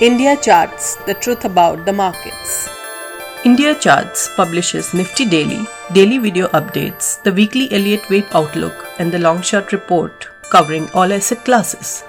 India 0.00 0.36
Charts 0.36 0.94
The 1.06 1.14
Truth 1.14 1.44
About 1.44 1.84
the 1.84 1.92
Markets. 1.92 2.68
India 3.44 3.74
Charts 3.74 4.30
publishes 4.36 4.94
Nifty 4.94 5.24
Daily, 5.24 5.66
daily 5.92 6.18
video 6.18 6.46
updates, 6.58 7.20
the 7.24 7.32
weekly 7.32 7.68
Elliott 7.72 8.08
Wave 8.08 8.28
Outlook, 8.30 8.86
and 9.00 9.10
the 9.10 9.18
long 9.18 9.42
short 9.42 9.72
report 9.72 10.28
covering 10.52 10.88
all 10.90 11.12
asset 11.12 11.44
classes. 11.44 12.04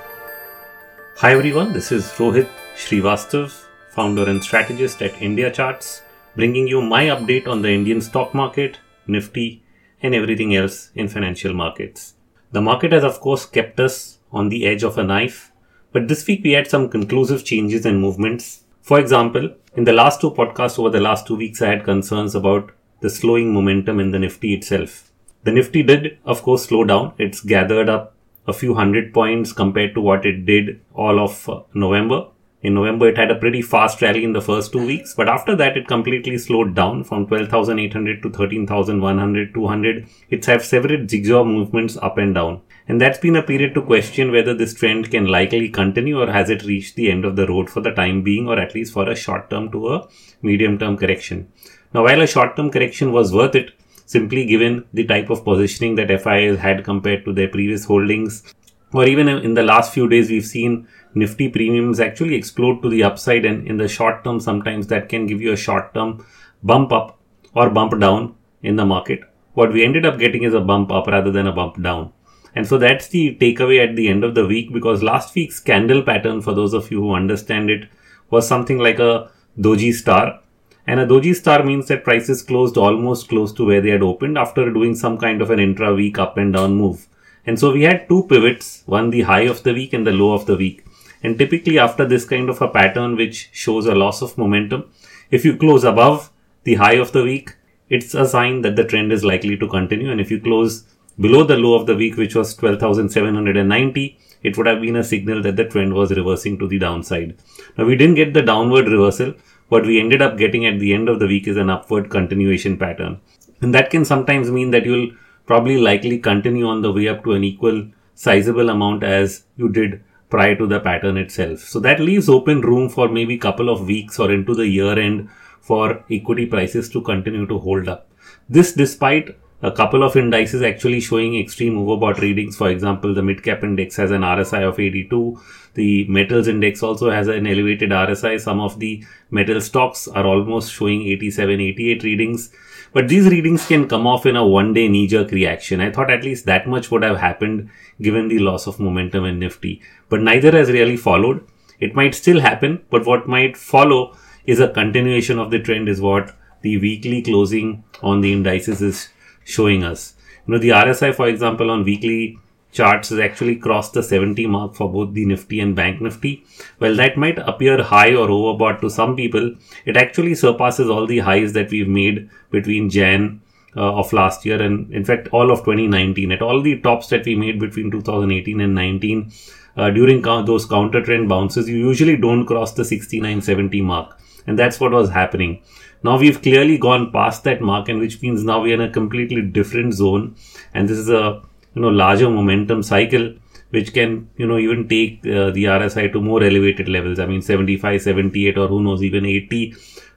Hi 1.17 1.31
everyone, 1.31 1.73
this 1.73 1.91
is 1.91 2.03
Rohit 2.09 2.47
Srivastav, 2.75 3.65
founder 3.89 4.29
and 4.29 4.43
strategist 4.43 5.01
at 5.01 5.19
India 5.19 5.49
Charts, 5.49 6.03
bringing 6.35 6.67
you 6.67 6.83
my 6.83 7.05
update 7.05 7.47
on 7.47 7.63
the 7.63 7.71
Indian 7.71 8.01
stock 8.01 8.35
market, 8.35 8.77
Nifty, 9.07 9.63
and 10.03 10.13
everything 10.13 10.55
else 10.55 10.91
in 10.93 11.07
financial 11.07 11.55
markets. 11.55 12.13
The 12.51 12.61
market 12.61 12.91
has, 12.91 13.03
of 13.03 13.19
course, 13.19 13.47
kept 13.47 13.79
us 13.79 14.19
on 14.31 14.49
the 14.49 14.67
edge 14.67 14.83
of 14.83 14.99
a 14.99 15.03
knife, 15.03 15.48
but 15.91 16.07
this 16.07 16.25
week 16.27 16.41
we 16.43 16.51
had 16.51 16.67
some 16.67 16.89
conclusive 16.89 17.43
changes 17.43 17.85
and 17.85 17.99
movements. 17.99 18.63
For 18.81 18.99
example, 18.99 19.55
in 19.75 19.83
the 19.83 19.93
last 19.93 20.21
two 20.21 20.31
podcasts 20.31 20.79
over 20.79 20.89
the 20.89 20.99
last 20.99 21.27
two 21.27 21.35
weeks, 21.35 21.61
I 21.61 21.69
had 21.69 21.83
concerns 21.83 22.35
about 22.35 22.71
the 23.01 23.09
slowing 23.09 23.53
momentum 23.53 23.99
in 23.99 24.11
the 24.11 24.19
Nifty 24.19 24.53
itself. 24.53 25.11
The 25.43 25.51
Nifty 25.51 25.83
did, 25.83 26.17
of 26.25 26.41
course, 26.41 26.65
slow 26.65 26.83
down. 26.83 27.13
It's 27.17 27.41
gathered 27.41 27.89
up 27.89 28.15
a 28.47 28.53
few 28.53 28.73
hundred 28.73 29.13
points 29.13 29.53
compared 29.53 29.93
to 29.93 30.01
what 30.01 30.25
it 30.25 30.45
did 30.45 30.81
all 30.93 31.19
of 31.19 31.47
uh, 31.47 31.61
November. 31.73 32.27
In 32.61 32.73
November, 32.73 33.07
it 33.07 33.17
had 33.17 33.31
a 33.31 33.35
pretty 33.35 33.61
fast 33.61 34.01
rally 34.01 34.25
in 34.25 34.33
the 34.33 34.41
first 34.41 34.73
two 34.73 34.85
weeks, 34.85 35.13
but 35.13 35.29
after 35.29 35.55
that, 35.55 35.77
it 35.77 35.87
completely 35.87 36.37
slowed 36.37 36.75
down 36.75 37.05
from 37.05 37.25
12,800 37.25 38.21
to 38.21 38.29
13,100, 38.29 39.53
200. 39.53 40.09
It's 40.29 40.47
had 40.47 40.61
several 40.61 41.07
zigzag 41.07 41.45
movements 41.45 41.95
up 41.95 42.17
and 42.17 42.35
down. 42.35 42.61
And 42.89 42.99
that's 42.99 43.19
been 43.19 43.35
a 43.35 43.43
period 43.43 43.75
to 43.75 43.81
question 43.83 44.31
whether 44.31 44.53
this 44.53 44.73
trend 44.73 45.11
can 45.11 45.27
likely 45.27 45.69
continue 45.69 46.19
or 46.19 46.31
has 46.31 46.49
it 46.49 46.63
reached 46.63 46.95
the 46.95 47.11
end 47.11 47.23
of 47.23 47.35
the 47.35 47.47
road 47.47 47.69
for 47.69 47.81
the 47.81 47.91
time 47.91 48.23
being 48.23 48.47
or 48.47 48.59
at 48.59 48.73
least 48.73 48.93
for 48.93 49.07
a 49.07 49.15
short 49.15 49.49
term 49.49 49.71
to 49.71 49.89
a 49.89 50.07
medium 50.41 50.77
term 50.79 50.97
correction. 50.97 51.51
Now, 51.93 52.03
while 52.03 52.21
a 52.21 52.27
short 52.27 52.55
term 52.55 52.71
correction 52.71 53.11
was 53.11 53.31
worth 53.31 53.55
it, 53.55 53.71
simply 54.05 54.45
given 54.45 54.85
the 54.91 55.05
type 55.05 55.29
of 55.29 55.43
positioning 55.43 55.95
that 55.95 56.21
FIs 56.21 56.57
had 56.57 56.83
compared 56.83 57.25
to 57.25 57.31
their 57.33 57.47
previous 57.47 57.85
holdings, 57.85 58.55
or 58.91 59.05
even 59.05 59.27
in 59.29 59.53
the 59.53 59.61
last 59.61 59.93
few 59.93 60.09
days, 60.09 60.31
we've 60.31 60.45
seen 60.45 60.87
Nifty 61.15 61.49
premiums 61.49 61.99
actually 61.99 62.35
explode 62.35 62.83
to 62.83 62.89
the 62.89 63.03
upside, 63.03 63.43
and 63.43 63.67
in 63.67 63.77
the 63.77 63.87
short 63.87 64.23
term, 64.23 64.39
sometimes 64.39 64.87
that 64.87 65.09
can 65.09 65.25
give 65.25 65.41
you 65.41 65.53
a 65.53 65.57
short 65.57 65.93
term 65.93 66.25
bump 66.61 66.91
up 66.91 67.19
or 67.55 67.69
bump 67.71 67.99
down 67.99 68.35
in 68.61 68.75
the 68.75 68.85
market. 68.85 69.21
What 69.53 69.73
we 69.73 69.83
ended 69.83 70.05
up 70.05 70.19
getting 70.19 70.43
is 70.43 70.53
a 70.53 70.59
bump 70.59 70.91
up 70.91 71.07
rather 71.07 71.31
than 71.31 71.47
a 71.47 71.51
bump 71.51 71.81
down. 71.81 72.13
And 72.55 72.67
so 72.67 72.77
that's 72.77 73.07
the 73.07 73.35
takeaway 73.35 73.87
at 73.87 73.95
the 73.95 74.07
end 74.07 74.23
of 74.23 74.35
the 74.35 74.45
week 74.45 74.73
because 74.73 75.03
last 75.03 75.35
week's 75.35 75.59
candle 75.59 76.01
pattern, 76.01 76.41
for 76.41 76.53
those 76.53 76.73
of 76.73 76.91
you 76.91 77.01
who 77.01 77.13
understand 77.13 77.69
it, 77.69 77.87
was 78.29 78.47
something 78.47 78.77
like 78.77 78.99
a 78.99 79.29
doji 79.57 79.93
star. 79.93 80.39
And 80.87 80.99
a 80.99 81.05
doji 81.05 81.35
star 81.35 81.63
means 81.63 81.87
that 81.87 82.03
prices 82.03 82.41
closed 82.41 82.77
almost 82.77 83.29
close 83.29 83.53
to 83.53 83.65
where 83.65 83.81
they 83.81 83.89
had 83.89 84.01
opened 84.01 84.37
after 84.37 84.71
doing 84.71 84.95
some 84.95 85.17
kind 85.17 85.41
of 85.41 85.51
an 85.51 85.59
intra 85.59 85.93
week 85.93 86.17
up 86.17 86.37
and 86.37 86.53
down 86.53 86.75
move. 86.75 87.07
And 87.45 87.59
so 87.59 87.71
we 87.71 87.83
had 87.83 88.07
two 88.07 88.25
pivots, 88.27 88.83
one 88.85 89.09
the 89.09 89.21
high 89.21 89.41
of 89.41 89.63
the 89.63 89.73
week 89.73 89.93
and 89.93 90.05
the 90.05 90.11
low 90.11 90.33
of 90.33 90.45
the 90.45 90.57
week. 90.57 90.85
And 91.21 91.37
typically 91.37 91.77
after 91.77 92.05
this 92.05 92.25
kind 92.25 92.49
of 92.49 92.61
a 92.61 92.67
pattern 92.67 93.15
which 93.15 93.49
shows 93.51 93.85
a 93.85 93.95
loss 93.95 94.21
of 94.21 94.37
momentum, 94.37 94.89
if 95.31 95.45
you 95.45 95.57
close 95.57 95.83
above 95.83 96.31
the 96.63 96.75
high 96.75 96.93
of 96.93 97.11
the 97.11 97.23
week, 97.23 97.55
it's 97.89 98.13
a 98.13 98.27
sign 98.27 98.61
that 98.61 98.75
the 98.75 98.83
trend 98.83 99.11
is 99.11 99.23
likely 99.23 99.57
to 99.57 99.67
continue. 99.67 100.11
And 100.11 100.21
if 100.21 100.31
you 100.31 100.39
close 100.39 100.85
below 101.19 101.43
the 101.43 101.57
low 101.57 101.75
of 101.75 101.85
the 101.85 101.95
week, 101.95 102.17
which 102.17 102.35
was 102.35 102.55
12,790, 102.55 104.19
it 104.41 104.57
would 104.57 104.67
have 104.67 104.81
been 104.81 104.95
a 104.95 105.03
signal 105.03 105.41
that 105.41 105.55
the 105.55 105.65
trend 105.65 105.93
was 105.93 106.11
reversing 106.11 106.57
to 106.59 106.67
the 106.67 106.79
downside. 106.79 107.37
Now 107.77 107.85
we 107.85 107.95
didn't 107.95 108.15
get 108.15 108.33
the 108.33 108.41
downward 108.41 108.87
reversal. 108.87 109.33
What 109.67 109.85
we 109.85 109.99
ended 109.99 110.21
up 110.21 110.37
getting 110.37 110.65
at 110.65 110.79
the 110.79 110.93
end 110.93 111.09
of 111.09 111.19
the 111.19 111.27
week 111.27 111.47
is 111.47 111.57
an 111.57 111.69
upward 111.69 112.09
continuation 112.09 112.77
pattern. 112.77 113.19
And 113.61 113.73
that 113.75 113.89
can 113.89 114.05
sometimes 114.05 114.49
mean 114.49 114.71
that 114.71 114.85
you'll 114.85 115.11
probably 115.45 115.77
likely 115.77 116.19
continue 116.19 116.67
on 116.67 116.81
the 116.81 116.91
way 116.91 117.07
up 117.07 117.23
to 117.23 117.33
an 117.33 117.43
equal 117.43 117.87
sizable 118.15 118.69
amount 118.69 119.03
as 119.03 119.43
you 119.57 119.69
did 119.69 120.03
prior 120.29 120.55
to 120.55 120.67
the 120.67 120.79
pattern 120.79 121.17
itself. 121.17 121.59
So 121.59 121.79
that 121.81 121.99
leaves 121.99 122.29
open 122.29 122.61
room 122.61 122.87
for 122.89 123.09
maybe 123.09 123.37
couple 123.37 123.69
of 123.69 123.85
weeks 123.85 124.19
or 124.19 124.31
into 124.31 124.55
the 124.55 124.67
year 124.67 124.97
end 124.97 125.29
for 125.59 126.03
equity 126.09 126.45
prices 126.45 126.89
to 126.89 127.01
continue 127.01 127.45
to 127.47 127.59
hold 127.59 127.87
up. 127.89 128.09
This 128.47 128.73
despite 128.73 129.37
a 129.61 129.71
couple 129.71 130.03
of 130.03 130.15
indices 130.15 130.61
actually 130.61 131.01
showing 131.01 131.37
extreme 131.37 131.75
overbought 131.75 132.19
readings. 132.19 132.55
For 132.55 132.69
example, 132.69 133.13
the 133.13 133.21
mid 133.21 133.43
cap 133.43 133.63
index 133.63 133.97
has 133.97 134.11
an 134.11 134.21
RSI 134.21 134.67
of 134.67 134.79
82. 134.79 135.39
The 135.73 136.07
metals 136.07 136.47
index 136.47 136.81
also 136.81 137.09
has 137.09 137.27
an 137.27 137.45
elevated 137.45 137.89
RSI. 137.89 138.39
Some 138.39 138.61
of 138.61 138.79
the 138.79 139.03
metal 139.31 139.59
stocks 139.59 140.07
are 140.07 140.25
almost 140.25 140.71
showing 140.71 141.01
87, 141.07 141.59
88 141.59 142.03
readings. 142.03 142.51
But 142.93 143.07
these 143.09 143.29
readings 143.29 143.67
can 143.67 143.87
come 143.87 144.07
off 144.07 144.25
in 144.25 144.35
a 144.35 144.47
one 144.47 144.73
day 144.73 144.87
knee 144.87 145.07
jerk 145.07 145.31
reaction. 145.31 145.81
I 145.81 145.91
thought 145.91 146.09
at 146.09 146.23
least 146.23 146.45
that 146.45 146.67
much 146.67 146.89
would 146.89 147.03
have 147.03 147.17
happened 147.17 147.69
given 148.01 148.29
the 148.29 148.39
loss 148.39 148.65
of 148.65 148.79
momentum 148.79 149.25
in 149.25 149.39
Nifty. 149.39 149.81
But 150.07 150.21
neither 150.21 150.51
has 150.51 150.71
really 150.71 150.97
followed. 150.97 151.45
It 151.79 151.95
might 151.95 152.15
still 152.15 152.39
happen, 152.39 152.83
but 152.89 153.05
what 153.05 153.27
might 153.27 153.55
follow 153.55 154.17
is 154.45 154.59
a 154.59 154.69
continuation 154.69 155.37
of 155.37 155.51
the 155.51 155.59
trend 155.59 155.87
is 155.87 156.01
what 156.01 156.35
the 156.61 156.77
weekly 156.77 157.21
closing 157.21 157.83
on 158.01 158.21
the 158.21 158.33
indices 158.33 158.81
is 158.81 159.09
showing 159.49 159.83
us. 159.83 160.13
You 160.45 160.53
know, 160.53 160.59
the 160.59 160.69
RSI, 160.69 161.13
for 161.15 161.27
example, 161.27 161.69
on 161.69 161.83
weekly 161.83 162.37
charts 162.71 163.09
has 163.09 163.19
actually 163.19 163.55
crossed 163.55 163.93
the 163.93 164.03
70 164.03 164.45
mark 164.47 164.75
for 164.75 164.91
both 164.91 165.13
the 165.13 165.25
Nifty 165.25 165.59
and 165.59 165.75
Bank 165.75 166.01
Nifty. 166.01 166.45
Well, 166.79 166.95
that 166.95 167.17
might 167.17 167.39
appear 167.39 167.81
high 167.81 168.13
or 168.13 168.27
overbought 168.27 168.81
to 168.81 168.89
some 168.89 169.15
people. 169.15 169.55
It 169.85 169.97
actually 169.97 170.35
surpasses 170.35 170.89
all 170.89 171.07
the 171.07 171.19
highs 171.19 171.53
that 171.53 171.71
we've 171.71 171.87
made 171.87 172.29
between 172.51 172.89
Jan 172.89 173.41
uh, 173.75 173.93
of 173.93 174.11
last 174.13 174.45
year 174.45 174.61
and 174.61 174.91
in 174.91 175.05
fact 175.05 175.27
all 175.31 175.51
of 175.51 175.59
2019 175.59 176.31
at 176.31 176.41
all 176.41 176.61
the 176.61 176.79
tops 176.81 177.07
that 177.09 177.25
we 177.25 177.35
made 177.35 177.59
between 177.59 177.91
2018 177.91 178.61
and 178.61 178.73
19 178.73 179.31
uh, 179.77 179.89
during 179.91 180.21
those 180.21 180.65
counter 180.65 181.03
trend 181.03 181.29
bounces 181.29 181.69
you 181.69 181.77
usually 181.77 182.17
don't 182.17 182.45
cross 182.47 182.73
the 182.73 182.83
69 182.83 183.41
70 183.41 183.81
mark 183.81 184.19
and 184.47 184.57
that's 184.57 184.79
what 184.79 184.91
was 184.91 185.09
happening 185.09 185.61
now 186.03 186.17
we've 186.17 186.41
clearly 186.41 186.77
gone 186.77 187.11
past 187.11 187.43
that 187.43 187.61
mark 187.61 187.89
and 187.89 187.99
which 187.99 188.21
means 188.21 188.43
now 188.43 188.61
we're 188.61 188.73
in 188.73 188.81
a 188.81 188.91
completely 188.91 189.41
different 189.41 189.93
zone 189.93 190.35
and 190.73 190.87
this 190.87 190.97
is 190.97 191.09
a 191.09 191.41
you 191.75 191.81
know 191.81 191.89
larger 191.89 192.29
momentum 192.29 192.81
cycle 192.81 193.33
which 193.71 193.93
can 193.93 194.29
you 194.37 194.47
know 194.47 194.57
even 194.57 194.87
take 194.87 195.19
uh, 195.25 195.51
the 195.51 195.65
RSI 195.65 196.11
to 196.13 196.21
more 196.21 196.43
elevated 196.43 196.89
levels. 196.89 197.19
I 197.19 197.25
mean 197.25 197.41
75, 197.41 198.01
78 198.01 198.57
or 198.57 198.67
who 198.67 198.81
knows 198.81 199.03
even 199.03 199.25
80 199.25 199.75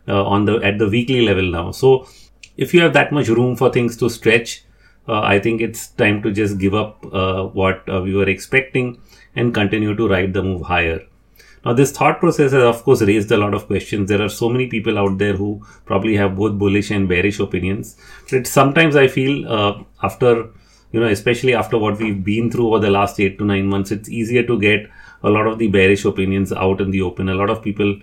uh, 0.08 0.24
on 0.24 0.44
the 0.46 0.56
at 0.60 0.78
the 0.78 0.88
weekly 0.88 1.22
level 1.22 1.50
now. 1.50 1.70
So 1.70 2.06
if 2.56 2.72
you 2.72 2.80
have 2.80 2.92
that 2.94 3.12
much 3.12 3.28
room 3.28 3.56
for 3.56 3.70
things 3.70 3.96
to 3.98 4.08
stretch, 4.08 4.64
uh, 5.08 5.20
I 5.20 5.38
think 5.38 5.60
it's 5.60 5.88
time 5.88 6.22
to 6.22 6.32
just 6.32 6.58
give 6.58 6.74
up 6.74 7.04
uh, 7.12 7.44
what 7.44 7.82
uh, 7.88 8.00
we 8.02 8.14
were 8.14 8.28
expecting 8.28 9.00
and 9.34 9.54
continue 9.54 9.94
to 9.96 10.08
ride 10.08 10.32
the 10.32 10.42
move 10.42 10.62
higher. 10.62 11.00
Now, 11.64 11.72
this 11.72 11.92
thought 11.92 12.18
process 12.18 12.52
has, 12.52 12.62
of 12.62 12.82
course, 12.82 13.02
raised 13.02 13.30
a 13.30 13.36
lot 13.36 13.54
of 13.54 13.66
questions. 13.66 14.08
There 14.08 14.22
are 14.22 14.28
so 14.28 14.48
many 14.48 14.66
people 14.66 14.98
out 14.98 15.18
there 15.18 15.34
who 15.34 15.64
probably 15.84 16.16
have 16.16 16.36
both 16.36 16.58
bullish 16.58 16.90
and 16.90 17.08
bearish 17.08 17.38
opinions. 17.38 17.96
But 18.30 18.46
sometimes 18.46 18.96
I 18.96 19.06
feel 19.06 19.48
uh, 19.48 19.82
after 20.02 20.48
you 20.92 21.00
know, 21.00 21.06
especially 21.06 21.54
after 21.54 21.78
what 21.78 21.98
we've 21.98 22.22
been 22.22 22.50
through 22.50 22.68
over 22.68 22.78
the 22.78 22.90
last 22.90 23.18
eight 23.18 23.38
to 23.38 23.44
nine 23.44 23.66
months, 23.66 23.90
it's 23.90 24.10
easier 24.10 24.42
to 24.42 24.60
get 24.60 24.88
a 25.22 25.30
lot 25.30 25.46
of 25.46 25.58
the 25.58 25.68
bearish 25.68 26.04
opinions 26.04 26.52
out 26.52 26.80
in 26.80 26.90
the 26.90 27.02
open. 27.02 27.28
A 27.28 27.34
lot 27.34 27.48
of 27.48 27.62
people 27.62 27.98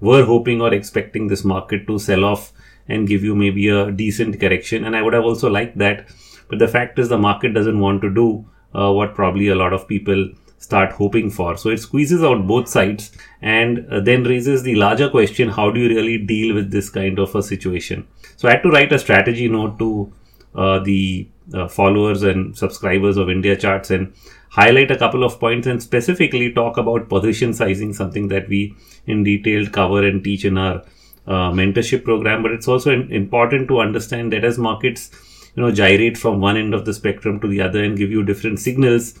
were 0.00 0.24
hoping 0.24 0.60
or 0.60 0.72
expecting 0.72 1.28
this 1.28 1.44
market 1.44 1.86
to 1.86 1.98
sell 1.98 2.24
off 2.24 2.52
and 2.86 3.08
give 3.08 3.24
you 3.24 3.34
maybe 3.34 3.68
a 3.68 3.90
decent 3.90 4.38
correction. 4.38 4.84
And 4.84 4.94
I 4.94 5.00
would 5.00 5.14
have 5.14 5.24
also 5.24 5.48
liked 5.48 5.78
that. 5.78 6.06
But 6.48 6.58
the 6.58 6.68
fact 6.68 6.98
is, 6.98 7.08
the 7.08 7.16
market 7.16 7.54
doesn't 7.54 7.80
want 7.80 8.02
to 8.02 8.12
do 8.12 8.46
uh, 8.74 8.92
what 8.92 9.14
probably 9.14 9.48
a 9.48 9.54
lot 9.54 9.72
of 9.72 9.88
people 9.88 10.28
start 10.64 10.92
hoping 10.92 11.30
for. 11.30 11.56
So 11.56 11.70
it 11.70 11.78
squeezes 11.78 12.22
out 12.22 12.46
both 12.46 12.68
sides 12.68 13.12
and 13.42 13.86
uh, 13.90 14.00
then 14.00 14.24
raises 14.24 14.62
the 14.62 14.74
larger 14.74 15.08
question 15.10 15.48
how 15.50 15.70
do 15.70 15.80
you 15.80 15.88
really 15.88 16.18
deal 16.18 16.54
with 16.54 16.70
this 16.70 16.90
kind 16.90 17.18
of 17.18 17.34
a 17.34 17.42
situation? 17.42 18.06
So 18.36 18.48
I 18.48 18.52
had 18.52 18.62
to 18.62 18.70
write 18.70 18.92
a 18.92 18.98
strategy 18.98 19.48
note 19.48 19.78
to 19.78 20.12
uh, 20.54 20.78
the 20.78 21.28
uh, 21.52 21.68
followers 21.68 22.22
and 22.22 22.56
subscribers 22.56 23.16
of 23.16 23.28
India 23.28 23.56
Charts 23.56 23.90
and 23.90 24.14
highlight 24.50 24.90
a 24.90 24.96
couple 24.96 25.24
of 25.24 25.38
points 25.38 25.66
and 25.66 25.82
specifically 25.82 26.52
talk 26.52 26.76
about 26.76 27.08
position 27.08 27.52
sizing, 27.52 27.92
something 27.92 28.28
that 28.28 28.48
we 28.48 28.74
in 29.06 29.24
detail 29.24 29.66
cover 29.68 30.06
and 30.06 30.22
teach 30.24 30.44
in 30.44 30.56
our 30.56 30.82
uh, 31.26 31.50
mentorship 31.50 32.04
program. 32.04 32.42
But 32.42 32.52
it's 32.52 32.68
also 32.68 32.92
important 32.92 33.68
to 33.68 33.80
understand 33.80 34.32
that 34.32 34.44
as 34.44 34.58
markets, 34.58 35.10
you 35.54 35.62
know, 35.62 35.72
gyrate 35.72 36.16
from 36.16 36.40
one 36.40 36.56
end 36.56 36.72
of 36.72 36.84
the 36.84 36.94
spectrum 36.94 37.40
to 37.40 37.48
the 37.48 37.60
other 37.60 37.82
and 37.82 37.98
give 37.98 38.10
you 38.10 38.22
different 38.22 38.60
signals, 38.60 39.14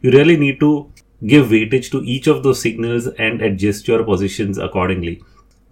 you 0.00 0.10
really 0.10 0.36
need 0.36 0.60
to 0.60 0.92
give 1.26 1.48
weightage 1.48 1.90
to 1.90 2.02
each 2.02 2.26
of 2.26 2.42
those 2.42 2.60
signals 2.60 3.06
and 3.06 3.42
adjust 3.42 3.86
your 3.86 4.02
positions 4.04 4.58
accordingly. 4.58 5.22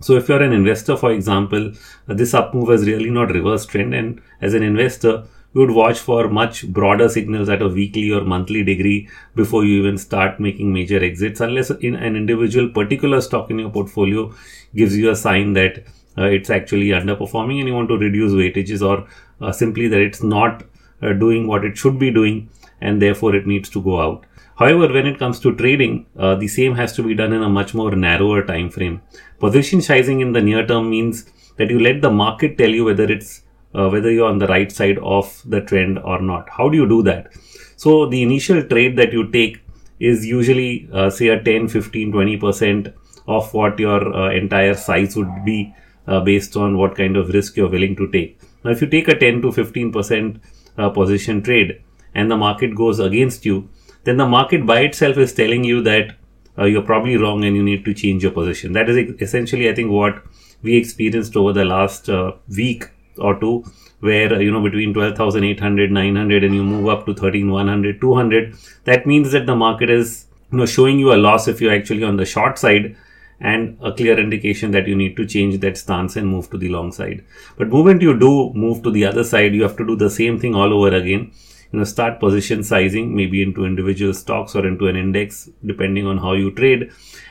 So 0.01 0.15
if 0.17 0.29
you're 0.29 0.43
an 0.43 0.53
investor, 0.53 0.97
for 0.97 1.11
example, 1.13 1.73
this 2.07 2.35
up 2.35 2.55
move 2.55 2.69
has 2.69 2.87
really 2.87 3.11
not 3.11 3.33
reverse 3.33 3.67
trend. 3.67 3.95
And 3.95 4.21
as 4.41 4.55
an 4.55 4.63
investor, 4.63 5.25
you 5.55 5.63
would 5.63 5.71
watch 5.71 5.99
for 5.99 6.29
much 6.29 6.69
broader 6.69 7.09
signals 7.09 7.49
at 7.49 7.63
a 7.63 7.69
weekly 7.69 8.11
or 8.13 8.21
monthly 8.21 8.63
degree 8.63 9.09
before 9.35 9.65
you 9.65 9.81
even 9.81 9.97
start 9.97 10.39
making 10.39 10.73
major 10.73 11.03
exits, 11.03 11.41
unless 11.41 11.71
in 11.71 11.97
an 11.97 12.15
individual 12.15 12.69
particular 12.69 13.21
stock 13.21 13.51
in 13.51 13.59
your 13.59 13.71
portfolio 13.71 14.33
gives 14.77 14.97
you 14.97 15.11
a 15.11 15.17
sign 15.17 15.55
that 15.55 15.85
uh, 16.19 16.25
it's 16.25 16.51
actually 16.51 16.89
underperforming 16.89 17.59
and 17.59 17.69
you 17.69 17.75
want 17.75 17.89
to 17.89 17.97
reduce 17.97 18.33
weightages 18.33 18.87
or 18.87 19.09
uh, 19.41 19.51
simply 19.51 19.89
that 19.89 20.01
it's 20.01 20.23
not 20.23 20.65
uh, 21.03 21.13
doing 21.13 21.47
what 21.47 21.65
it 21.65 21.79
should 21.79 21.99
be 21.99 22.11
doing 22.11 22.49
and 22.81 23.03
therefore 23.03 23.35
it 23.35 23.47
needs 23.47 23.69
to 23.71 23.83
go 23.83 24.01
out. 24.01 24.25
However, 24.57 24.93
when 24.93 25.07
it 25.07 25.19
comes 25.19 25.39
to 25.41 25.55
trading, 25.55 26.07
uh, 26.19 26.35
the 26.35 26.49
same 26.49 26.75
has 26.75 26.93
to 26.95 27.03
be 27.03 27.15
done 27.15 27.33
in 27.33 27.43
a 27.43 27.49
much 27.49 27.75
more 27.75 27.95
narrower 27.95 28.43
time 28.45 28.71
frame. 28.71 29.01
Position 29.39 29.81
sizing 29.81 30.21
in 30.21 30.33
the 30.33 30.43
near 30.43 30.67
term 30.67 30.91
means 30.91 31.31
that 31.59 31.71
you 31.71 31.79
let 31.79 32.03
the 32.03 32.11
market 32.11 32.59
tell 32.59 32.71
you 32.71 32.85
whether 32.85 33.05
it's 33.05 33.43
uh, 33.75 33.89
whether 33.89 34.11
you're 34.11 34.29
on 34.29 34.39
the 34.39 34.47
right 34.47 34.73
side 34.73 34.99
of 34.99 35.43
the 35.45 35.61
trend 35.61 35.99
or 35.99 36.21
not. 36.21 36.49
How 36.51 36.69
do 36.69 36.77
you 36.77 36.89
do 36.89 37.03
that? 37.03 37.33
So 37.77 38.07
the 38.07 38.23
initial 38.23 38.63
trade 38.63 38.97
that 38.97 39.13
you 39.13 39.31
take 39.31 39.61
is 40.01 40.25
usually 40.27 40.89
uh, 40.93 41.11
say 41.11 41.29
a 41.29 41.43
10, 41.43 41.69
15, 41.69 42.13
20% 42.13 42.93
of 43.27 43.53
what 43.53 43.79
your 43.79 44.15
uh, 44.15 44.31
entire 44.31 44.75
size 44.75 45.17
would 45.17 45.45
be 45.45 45.75
uh, 46.07 46.21
based 46.21 46.57
on 46.57 46.79
what 46.79 46.97
kind 46.97 47.17
of 47.17 47.29
risk 47.29 47.57
you're 47.57 47.69
willing 47.69 47.95
to 47.97 48.11
take. 48.11 48.41
Now, 48.65 48.71
if 48.71 48.81
you 48.81 48.89
take 48.89 49.09
a 49.09 49.19
10 49.19 49.43
to 49.43 49.49
15% 49.49 50.41
uh, 50.79 50.91
position 50.91 51.43
trade 51.43 51.83
and 52.15 52.31
the 52.31 52.37
market 52.37 52.75
goes 52.75 52.99
against 52.99 53.45
you, 53.45 53.69
then 54.05 54.17
the 54.17 54.27
market 54.27 54.67
by 54.67 54.81
itself 54.81 55.17
is 55.19 55.33
telling 55.33 55.65
you 55.65 55.83
that 55.83 56.17
uh, 56.59 56.65
you're 56.65 56.83
probably 56.83 57.17
wrong 57.17 57.45
and 57.45 57.55
you 57.55 57.63
need 57.63 57.85
to 57.85 57.95
change 57.95 58.23
your 58.23 58.33
position. 58.33 58.73
That 58.73 58.89
is 58.89 59.21
essentially, 59.21 59.69
I 59.69 59.75
think, 59.75 59.91
what 59.91 60.23
we 60.63 60.77
experienced 60.77 61.37
over 61.37 61.53
the 61.53 61.65
last 61.65 62.09
uh, 62.09 62.33
week 62.49 62.91
or 63.19 63.39
two, 63.39 63.65
where 64.01 64.33
uh, 64.33 64.39
you 64.39 64.51
know 64.51 64.63
between 64.63 64.93
12,800, 64.95 65.91
900, 65.91 66.45
and 66.45 66.55
you 66.55 66.65
move 66.65 66.89
up 66.89 67.07
to 67.07 67.15
13,100, 67.15 68.01
200. 68.01 68.57
That 68.85 69.07
means 69.07 69.33
that 69.33 69.47
the 69.47 69.57
market 69.57 69.91
is 69.91 70.27
you 70.51 70.59
know 70.59 70.67
showing 70.67 70.99
you 70.99 71.13
a 71.13 71.17
loss 71.17 71.49
if 71.49 71.61
you're 71.61 71.75
actually 71.75 72.05
on 72.05 72.17
the 72.17 72.25
short 72.25 72.59
side 72.59 72.97
and 73.41 73.79
a 73.81 73.93
clear 73.93 74.19
indication 74.19 74.73
that 74.73 74.89
you 74.89 74.97
need 74.97 75.17
to 75.17 75.25
change 75.25 75.61
that 75.61 75.77
stance 75.77 76.17
and 76.17 76.27
move 76.27 76.51
to 76.51 76.59
the 76.59 76.69
long 76.69 76.91
side. 76.91 77.25
But 77.57 77.69
moment 77.69 78.03
you 78.03 78.19
do 78.19 78.53
move 78.55 78.83
to 78.83 78.91
the 78.91 79.05
other 79.05 79.23
side, 79.23 79.55
you 79.55 79.63
have 79.63 79.77
to 79.77 79.87
do 79.87 79.95
the 79.95 80.11
same 80.11 80.41
thing 80.41 80.57
all 80.57 80.73
over 80.73 80.95
again. 80.95 81.31
You 81.73 81.79
know, 81.79 81.85
start 81.85 82.19
position 82.19 82.63
sizing 82.63 83.15
maybe 83.15 83.43
into 83.43 83.67
individual 83.67 84.15
stocks 84.15 84.55
or 84.57 84.67
into 84.67 84.87
an 84.87 84.97
index, 84.97 85.51
depending 85.65 86.07
on 86.07 86.19
how 86.19 86.33
you 86.33 86.51
trade, 86.53 86.91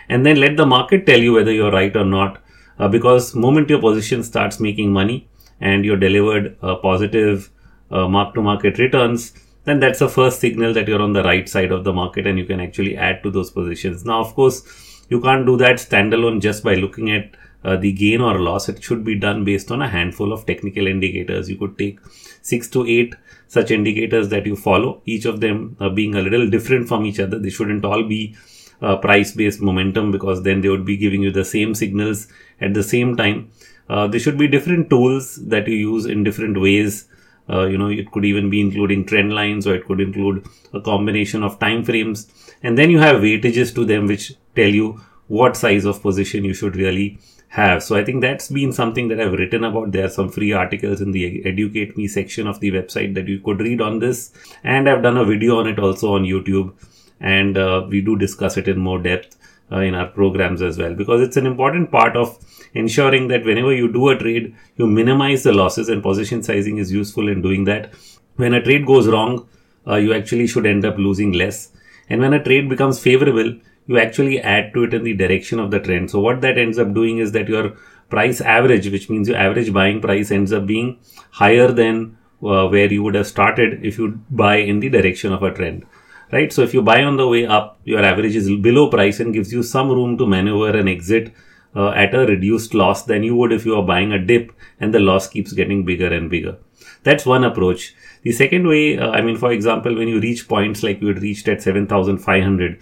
and 0.10 0.26
then 0.26 0.40
let 0.40 0.58
the 0.58 0.66
market 0.66 1.06
tell 1.06 1.20
you 1.20 1.34
whether 1.34 1.52
you're 1.52 1.72
right 1.72 1.96
or 1.96 2.06
not. 2.06 2.42
Uh, 2.80 2.88
because 2.88 3.34
moment 3.34 3.70
your 3.70 3.82
position 3.82 4.24
starts 4.24 4.60
making 4.60 4.94
money 4.94 5.28
and 5.60 5.84
you're 5.84 5.98
delivered 5.98 6.56
uh, 6.62 6.76
positive 6.76 7.50
uh, 7.90 8.08
mark 8.08 8.36
to 8.36 8.42
market 8.42 8.78
returns, 8.78 9.34
then 9.64 9.80
that's 9.80 10.00
the 10.00 10.08
first 10.08 10.40
signal 10.40 10.74
that 10.74 10.88
you're 10.88 11.02
on 11.02 11.14
the 11.14 11.24
right 11.24 11.50
side 11.50 11.72
of 11.72 11.84
the 11.84 11.92
market 11.92 12.28
and 12.28 12.38
you 12.38 12.46
can 12.46 12.60
actually 12.60 12.96
add 12.96 13.24
to 13.24 13.32
those 13.32 13.50
positions. 13.50 14.06
Now, 14.06 14.22
of 14.22 14.36
course, 14.36 14.62
you 15.10 15.20
can't 15.20 15.46
do 15.46 15.58
that 15.58 15.78
standalone 15.78 16.42
just 16.42 16.64
by 16.64 16.76
looking 16.76 17.12
at 17.12 17.32
uh, 17.64 17.76
the 17.76 17.92
gain 17.92 18.22
or 18.22 18.40
loss. 18.40 18.70
It 18.70 18.84
should 18.84 19.04
be 19.04 19.16
done 19.16 19.44
based 19.44 19.72
on 19.72 19.82
a 19.82 19.90
handful 19.90 20.32
of 20.32 20.46
technical 20.46 20.88
indicators. 20.88 21.50
You 21.50 21.58
could 21.58 21.78
take 21.78 22.00
six 22.42 22.70
to 22.70 22.86
eight 22.86 23.16
such 23.48 23.72
indicators 23.72 24.30
that 24.30 24.46
you 24.46 24.56
follow, 24.56 25.02
each 25.06 25.26
of 25.26 25.40
them 25.40 25.76
uh, 25.80 25.90
being 25.90 26.16
a 26.16 26.22
little 26.22 26.50
different 26.50 26.88
from 26.88 27.06
each 27.06 27.20
other. 27.20 27.40
They 27.40 27.50
shouldn't 27.50 27.86
all 27.86 28.04
be 28.04 28.36
uh, 28.82 28.98
price 28.98 29.32
based 29.32 29.62
momentum 29.62 30.12
because 30.12 30.44
then 30.44 30.62
they 30.62 30.70
would 30.70 30.86
be 30.86 30.98
giving 30.98 31.22
you 31.22 31.32
the 31.32 31.46
same 31.46 31.74
signals 31.74 32.28
at 32.62 32.74
the 32.74 32.84
same 32.84 33.16
time. 33.16 33.52
Uh, 33.90 34.08
there 34.08 34.20
should 34.20 34.38
be 34.38 34.48
different 34.48 34.90
tools 34.90 35.36
that 35.48 35.68
you 35.68 35.76
use 35.76 36.06
in 36.06 36.24
different 36.24 36.60
ways. 36.60 37.08
Uh, 37.50 37.66
you 37.66 37.78
know, 37.78 37.88
it 37.88 38.12
could 38.12 38.26
even 38.26 38.50
be 38.50 38.60
including 38.60 39.06
trend 39.06 39.34
lines 39.34 39.66
or 39.66 39.76
it 39.76 39.86
could 39.86 40.02
include 40.02 40.46
a 40.74 40.82
combination 40.82 41.44
of 41.44 41.58
time 41.60 41.84
frames. 41.84 42.28
And 42.62 42.78
then 42.78 42.90
you 42.90 43.00
have 43.00 43.22
weightages 43.22 43.74
to 43.76 43.86
them, 43.86 44.08
which 44.08 44.34
tell 44.56 44.68
you 44.68 45.02
what 45.28 45.56
size 45.56 45.86
of 45.86 46.02
position 46.02 46.44
you 46.44 46.54
should 46.54 46.76
really 46.76 47.20
have. 47.50 47.82
So 47.84 47.96
I 47.96 48.04
think 48.04 48.22
that's 48.22 48.50
been 48.50 48.72
something 48.72 49.08
that 49.08 49.20
I've 49.20 49.34
written 49.34 49.64
about. 49.64 49.92
There 49.92 50.06
are 50.06 50.10
some 50.10 50.30
free 50.30 50.52
articles 50.52 51.02
in 51.02 51.12
the 51.12 51.46
Educate 51.46 51.98
Me 51.98 52.08
section 52.08 52.48
of 52.48 52.60
the 52.60 52.72
website 52.72 53.14
that 53.16 53.28
you 53.28 53.40
could 53.40 53.60
read 53.60 53.82
on 53.82 54.00
this. 54.00 54.32
And 54.64 54.90
I've 54.90 55.04
done 55.04 55.18
a 55.18 55.26
video 55.26 55.60
on 55.60 55.68
it 55.68 55.80
also 55.80 56.14
on 56.14 56.24
YouTube. 56.24 56.74
And 57.20 57.58
uh, 57.58 57.86
we 57.90 58.02
do 58.02 58.16
discuss 58.16 58.58
it 58.58 58.68
in 58.68 58.78
more 58.78 59.02
depth 59.02 59.38
uh, 59.72 59.80
in 59.80 59.96
our 59.96 60.08
programs 60.08 60.62
as 60.62 60.78
well 60.78 60.94
because 60.94 61.22
it's 61.22 61.38
an 61.38 61.46
important 61.46 61.92
part 61.92 62.16
of 62.16 62.38
ensuring 62.74 63.28
that 63.28 63.44
whenever 63.44 63.74
you 63.74 63.92
do 63.92 64.10
a 64.10 64.18
trade, 64.18 64.56
you 64.76 64.88
minimize 64.88 65.44
the 65.44 65.54
losses 65.54 65.90
and 65.90 66.04
position 66.04 66.44
sizing 66.44 66.78
is 66.78 66.92
useful 66.92 67.28
in 67.28 67.42
doing 67.42 67.64
that. 67.66 67.94
When 68.36 68.54
a 68.54 68.62
trade 68.62 68.86
goes 68.86 69.08
wrong, 69.08 69.48
uh, 69.88 69.96
you 69.96 70.14
actually 70.14 70.48
should 70.48 70.66
end 70.66 70.86
up 70.86 70.98
losing 70.98 71.32
less. 71.32 71.72
And 72.10 72.22
when 72.22 72.34
a 72.34 72.44
trade 72.44 72.70
becomes 72.70 73.00
favorable, 73.00 73.58
you 73.88 73.98
actually 73.98 74.40
add 74.42 74.74
to 74.74 74.84
it 74.84 74.94
in 74.94 75.04
the 75.04 75.14
direction 75.14 75.60
of 75.60 75.72
the 75.72 75.80
trend. 75.80 76.12
So 76.12 76.20
what 76.20 76.42
that 76.42 76.58
ends 76.58 76.78
up 76.78 76.94
doing 76.94 77.18
is 77.18 77.32
that 77.32 77.48
your 77.48 77.78
price 78.10 78.42
average, 78.42 78.90
which 78.90 79.10
means 79.10 79.28
your 79.28 79.38
average 79.38 79.74
buying 79.74 80.02
price 80.02 80.32
ends 80.32 80.54
up 80.54 80.66
being 80.66 81.00
higher 81.32 81.72
than 81.72 82.18
uh, 82.44 82.68
where 82.68 82.92
you 82.92 83.04
would 83.04 83.16
have 83.16 83.28
started 83.28 83.86
if 83.86 83.98
you 83.98 84.20
buy 84.30 84.58
in 84.58 84.80
the 84.80 84.90
direction 84.90 85.34
of 85.34 85.44
a 85.44 85.54
trend. 85.54 85.86
Right. 86.32 86.52
So 86.52 86.62
if 86.62 86.74
you 86.74 86.82
buy 86.82 87.04
on 87.04 87.16
the 87.16 87.28
way 87.28 87.46
up, 87.46 87.80
your 87.86 88.04
average 88.04 88.36
is 88.36 88.50
below 88.58 88.90
price 88.90 89.22
and 89.22 89.34
gives 89.34 89.54
you 89.54 89.64
some 89.64 89.90
room 89.90 90.18
to 90.18 90.28
maneuver 90.28 90.78
and 90.78 90.90
exit 90.90 91.34
uh, 91.74 91.92
at 91.92 92.14
a 92.14 92.26
reduced 92.26 92.74
loss 92.74 93.04
than 93.04 93.24
you 93.24 93.34
would 93.36 93.54
if 93.54 93.66
you 93.66 93.76
are 93.76 93.84
buying 93.84 94.12
a 94.12 94.20
dip 94.20 94.52
and 94.82 94.94
the 94.94 95.00
loss 95.00 95.30
keeps 95.30 95.54
getting 95.54 95.86
bigger 95.86 96.14
and 96.14 96.30
bigger. 96.30 96.58
That's 97.04 97.26
one 97.26 97.46
approach. 97.46 97.96
The 98.24 98.34
second 98.34 98.68
way, 98.68 98.98
uh, 98.98 99.12
I 99.12 99.22
mean, 99.22 99.38
for 99.38 99.54
example, 99.54 99.96
when 99.96 100.10
you 100.10 100.20
reach 100.20 100.50
points 100.50 100.84
like 100.84 101.00
we 101.00 101.08
had 101.08 101.22
reached 101.22 101.48
at 101.48 101.62
7,500, 101.62 102.82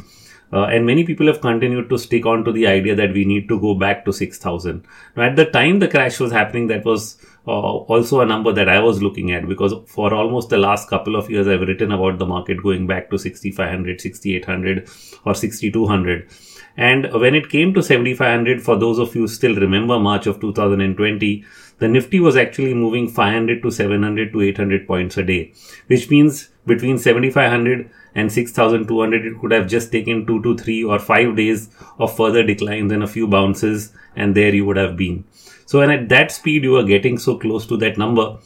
uh, 0.54 0.66
and 0.66 0.86
many 0.86 1.04
people 1.04 1.28
have 1.28 1.42
continued 1.42 1.90
to 1.90 1.98
stick 1.98 2.26
on 2.26 2.44
to 2.46 2.52
the 2.52 2.68
idea 2.68 2.96
that 2.96 3.14
we 3.14 3.26
need 3.26 3.48
to 3.50 3.60
go 3.60 3.74
back 3.74 4.06
to 4.06 4.14
6000. 4.14 4.86
Now, 5.16 5.24
at 5.24 5.36
the 5.36 5.46
time 5.46 5.80
the 5.80 5.88
crash 5.88 6.20
was 6.20 6.32
happening, 6.32 6.68
that 6.68 6.86
was 6.86 7.18
uh, 7.48 7.52
also 7.52 8.22
a 8.22 8.26
number 8.26 8.52
that 8.52 8.70
I 8.70 8.80
was 8.80 9.02
looking 9.02 9.32
at 9.32 9.48
because 9.48 9.74
for 9.88 10.14
almost 10.14 10.50
the 10.50 10.58
last 10.58 10.90
couple 10.90 11.16
of 11.16 11.30
years, 11.30 11.48
I've 11.48 11.62
written 11.62 11.92
about 11.92 12.20
the 12.20 12.26
market 12.26 12.62
going 12.64 12.88
back 12.88 13.10
to 13.10 13.20
6500, 13.20 14.02
6800, 14.02 14.90
or 15.26 15.34
6200. 15.34 16.30
And 16.78 17.12
when 17.14 17.36
it 17.36 17.50
came 17.50 17.74
to 17.74 17.82
7500, 17.82 18.62
for 18.62 18.78
those 18.78 19.00
of 19.00 19.16
you 19.16 19.28
still 19.28 19.56
remember 19.56 19.98
March 19.98 20.28
of 20.28 20.42
2020, 20.42 21.46
the 21.80 21.88
Nifty 21.88 22.20
was 22.20 22.36
actually 22.36 22.74
moving 22.74 23.08
500 23.08 23.62
to 23.62 23.72
700 23.72 24.34
to 24.34 24.42
800 24.42 24.88
points 24.88 25.18
a 25.18 25.24
day, 25.24 25.54
which 25.88 26.10
means 26.10 26.50
between 26.66 26.98
7500 26.98 27.90
and 28.16 28.32
6200 28.32 29.26
it 29.26 29.40
could 29.40 29.52
have 29.52 29.68
just 29.68 29.92
taken 29.92 30.26
2 30.26 30.42
to 30.42 30.58
3 30.58 30.84
or 30.86 31.00
5 31.00 31.36
days 31.36 31.70
of 32.00 32.16
further 32.16 32.44
declines 32.44 32.92
and 32.92 33.04
a 33.04 33.08
few 33.08 33.28
bounces 33.28 33.94
and 34.16 34.34
there 34.36 34.56
you 34.56 34.66
would 34.66 34.78
have 34.78 34.96
been. 34.96 35.26
So 35.66 35.80
when 35.80 35.92
at 35.92 36.10
that 36.10 36.32
speed 36.32 36.64
you 36.64 36.72
were 36.72 36.84
getting 36.84 37.18
so 37.18 37.38
close 37.38 37.66
to 37.68 37.78
that 37.78 37.98
number. 37.98 38.38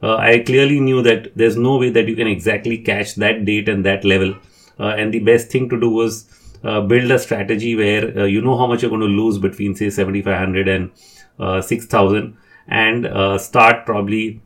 Uh, 0.00 0.14
i 0.14 0.38
clearly 0.38 0.78
knew 0.78 1.02
that 1.02 1.32
there's 1.34 1.56
no 1.56 1.76
way 1.76 1.90
that 1.90 2.06
you 2.06 2.14
can 2.14 2.28
exactly 2.28 2.78
catch 2.78 3.16
that 3.16 3.44
date 3.44 3.68
and 3.68 3.84
that 3.84 4.04
level. 4.04 4.34
Uh, 4.78 4.94
and 4.96 5.12
the 5.12 5.18
best 5.18 5.50
thing 5.50 5.68
to 5.68 5.80
do 5.80 5.90
was 5.90 6.26
uh, 6.64 6.80
build 6.80 7.10
a 7.10 7.18
strategy 7.18 7.74
where 7.74 8.16
uh, 8.18 8.24
you 8.24 8.40
know 8.40 8.56
how 8.56 8.66
much 8.66 8.82
you're 8.82 8.90
going 8.90 9.00
to 9.00 9.06
lose 9.06 9.38
between 9.38 9.74
say 9.74 9.90
7500 9.90 10.68
and 10.68 10.90
uh, 11.40 11.60
6000 11.60 12.36
and 12.68 13.06
uh, 13.06 13.38
start 13.38 13.84
probably 13.84 14.40